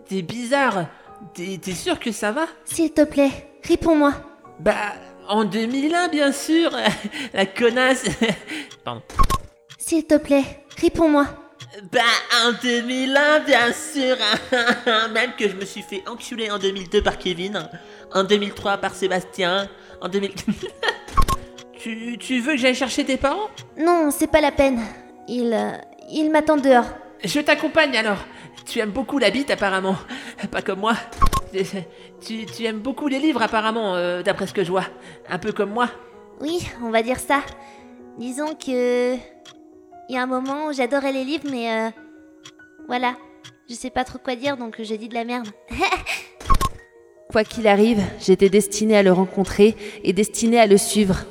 T'es- 0.08 0.22
bizarre. 0.22 0.88
T'es 1.34 1.60
t'es 1.62 1.74
sûr 1.74 2.00
que 2.00 2.12
ça 2.12 2.32
va? 2.32 2.48
S'il 2.66 2.92
te 2.92 3.04
plaît, 3.04 3.30
réponds-moi. 3.64 4.14
Bah, 4.60 4.94
en 5.28 5.46
2001, 5.46 6.08
bien 6.10 6.32
sûr 6.32 6.72
La 7.34 7.46
connasse 7.46 8.06
Pardon. 8.84 9.02
S'il 9.78 10.06
te 10.06 10.18
plaît, 10.18 10.44
réponds-moi. 10.82 11.28
Bah, 11.92 12.02
en 12.46 12.52
2001, 12.62 13.40
bien 13.42 13.72
sûr 13.74 14.16
Même 15.14 15.32
que 15.38 15.48
je 15.48 15.56
me 15.56 15.66
suis 15.66 15.82
fait 15.84 16.04
enculer 16.08 16.50
en 16.52 16.58
2002 16.60 17.02
par 17.04 17.18
Kevin, 17.18 17.70
en 18.12 18.24
2003 18.24 18.78
par 18.78 18.96
Sébastien, 18.96 19.70
en 20.02 20.10
2000... 20.10 20.32
tu, 21.84 22.18
tu 22.18 22.40
veux 22.40 22.54
que 22.54 22.58
j'aille 22.58 22.76
chercher 22.76 23.04
tes 23.06 23.18
parents? 23.18 23.50
Non, 23.78 24.10
c'est 24.12 24.28
pas 24.28 24.42
la 24.42 24.52
peine. 24.52 24.80
Il. 25.28 25.54
euh, 25.54 25.72
il 26.12 26.30
m'attend 26.32 26.58
dehors. 26.58 26.86
Je 27.24 27.40
t'accompagne 27.40 27.96
alors 27.96 28.18
Tu 28.66 28.80
aimes 28.80 28.92
beaucoup 28.92 29.18
la 29.18 29.30
bite 29.30 29.50
apparemment, 29.52 29.96
pas 30.52 30.62
comme 30.62 30.80
moi. 30.80 30.94
Tu, 32.22 32.46
tu 32.46 32.64
aimes 32.66 32.80
beaucoup 32.80 33.08
les 33.08 33.20
livres 33.20 33.42
apparemment, 33.42 33.96
euh, 33.96 34.24
d'après 34.24 34.48
ce 34.48 34.54
que 34.54 34.64
je 34.64 34.72
vois. 34.72 34.86
Un 35.30 35.38
peu 35.40 35.52
comme 35.52 35.70
moi. 35.72 35.90
Oui, 36.42 36.68
on 36.82 36.90
va 36.90 37.04
dire 37.04 37.20
ça. 37.20 37.42
Disons 38.18 38.56
que. 38.56 39.16
Il 40.10 40.16
y 40.16 40.18
a 40.18 40.22
un 40.24 40.28
moment 40.28 40.68
où 40.68 40.74
j'adorais 40.74 41.12
les 41.14 41.24
livres, 41.24 41.48
mais. 41.52 41.72
euh, 41.72 41.90
Voilà. 42.88 43.16
Je 43.70 43.76
sais 43.76 43.90
pas 43.90 44.04
trop 44.04 44.20
quoi 44.20 44.36
dire, 44.36 44.58
donc 44.58 44.76
je 44.82 44.94
dis 44.96 45.08
de 45.08 45.14
la 45.14 45.24
merde. 45.24 45.48
Quoi 47.32 47.44
qu'il 47.44 47.68
arrive, 47.68 48.02
j'étais 48.20 48.50
destinée 48.50 48.96
à 48.98 49.02
le 49.04 49.12
rencontrer 49.12 49.76
et 50.04 50.14
destinée 50.14 50.60
à 50.60 50.68
le 50.68 50.78
suivre. 50.78 51.24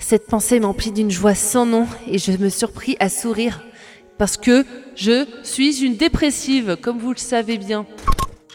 Cette 0.00 0.26
pensée 0.26 0.58
m'emplit 0.58 0.90
d'une 0.90 1.10
joie 1.10 1.34
sans 1.36 1.66
nom 1.66 1.86
et 2.08 2.18
je 2.18 2.32
me 2.32 2.48
surpris 2.48 2.96
à 2.98 3.08
sourire. 3.08 3.62
Parce 4.18 4.36
que 4.36 4.66
je 4.96 5.26
suis 5.44 5.84
une 5.84 5.96
dépressive, 5.96 6.76
comme 6.82 6.98
vous 6.98 7.12
le 7.12 7.18
savez 7.18 7.58
bien. 7.58 7.86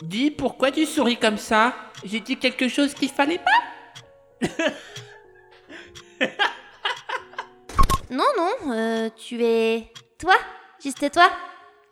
Dis, 0.02 0.32
pourquoi 0.32 0.72
tu 0.72 0.86
souris 0.86 1.18
comme 1.18 1.38
ça? 1.38 1.74
J'ai 2.04 2.20
dit 2.20 2.38
quelque 2.38 2.68
chose 2.68 2.94
qu'il 2.94 3.10
fallait 3.10 3.40
pas? 3.40 4.48
Non, 8.12 8.24
non, 8.38 8.72
euh, 8.72 9.10
tu 9.18 9.44
es. 9.44 9.92
Toi 10.20 10.36
Juste 10.82 11.12
toi 11.12 11.28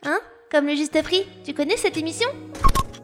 Hein 0.06 0.20
Comme 0.52 0.68
le 0.68 0.76
juste 0.76 1.02
prix 1.02 1.26
Tu 1.44 1.54
connais 1.54 1.76
cette 1.76 1.98
émission? 1.98 2.30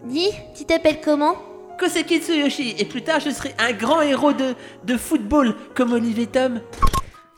Dis, 0.05 0.29
tu 0.55 0.63
t'appelles 0.65 1.01
comment? 1.01 1.48
Koseki 1.79 2.19
Tsuyoshi, 2.19 2.75
et 2.77 2.85
plus 2.85 3.01
tard 3.03 3.19
je 3.21 3.29
serai 3.29 3.55
un 3.57 3.71
grand 3.71 4.01
héros 4.01 4.33
de, 4.33 4.53
de 4.83 4.97
football 4.97 5.55
comme 5.75 5.93
Olivier 5.93 6.27
Tom. 6.27 6.61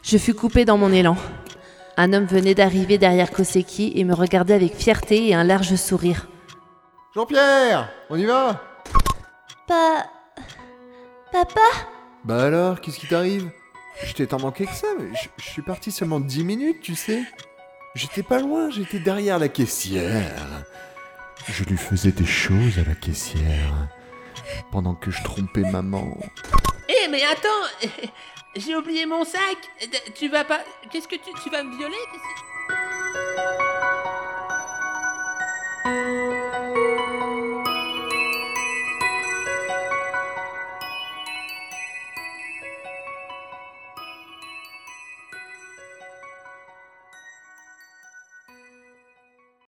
Je 0.02 0.18
fus 0.18 0.34
coupée 0.34 0.66
dans 0.66 0.78
mon 0.78 0.92
élan. 0.92 1.16
Un 1.96 2.12
homme 2.14 2.26
venait 2.26 2.56
d'arriver 2.56 2.98
derrière 2.98 3.30
Koseki 3.30 3.94
et 3.96 4.04
me 4.04 4.16
regardait 4.16 4.56
avec 4.56 4.76
fierté 4.76 5.28
et 5.28 5.36
un 5.36 5.44
large 5.44 5.76
sourire. 5.76 6.28
Jean-Pierre, 7.14 7.90
on 8.10 8.18
y 8.18 8.26
va? 8.26 8.62
Pa. 9.68 10.08
Papa? 11.32 11.62
Bah 12.24 12.44
alors, 12.46 12.82
qu'est-ce 12.82 13.00
qui 13.00 13.08
t'arrive? 13.08 13.50
Je 14.04 14.14
t'ai 14.14 14.26
tant 14.26 14.40
manqué 14.40 14.66
que 14.66 14.74
ça, 14.74 14.88
mais 15.00 15.10
je, 15.22 15.28
je 15.38 15.50
suis 15.50 15.62
parti 15.62 15.92
seulement 15.92 16.20
10 16.20 16.44
minutes, 16.44 16.82
tu 16.82 16.96
sais. 16.96 17.22
J'étais 17.94 18.24
pas 18.24 18.40
loin, 18.40 18.70
j'étais 18.72 19.00
derrière 19.00 19.38
la 19.38 19.50
caissière. 19.50 20.34
Je 21.48 21.64
lui 21.66 21.78
faisais 21.78 22.12
des 22.12 22.26
choses 22.26 22.80
à 22.80 22.88
la 22.88 22.96
caissière. 22.96 23.90
Pendant 24.72 24.96
que 24.96 25.12
je 25.12 25.24
trompais 25.24 25.62
maman. 25.72 26.18
Eh 26.90 27.08
mais 27.10 27.24
attends 27.24 27.92
J'ai 28.56 28.76
oublié 28.76 29.06
mon 29.06 29.24
sac 29.24 29.58
Tu 30.16 30.28
vas 30.28 30.44
pas... 30.44 30.60
Qu'est-ce 30.92 31.08
que 31.08 31.16
tu... 31.16 31.32
Tu 31.42 31.50
vas 31.50 31.64
me 31.64 31.76
violer 31.78 31.96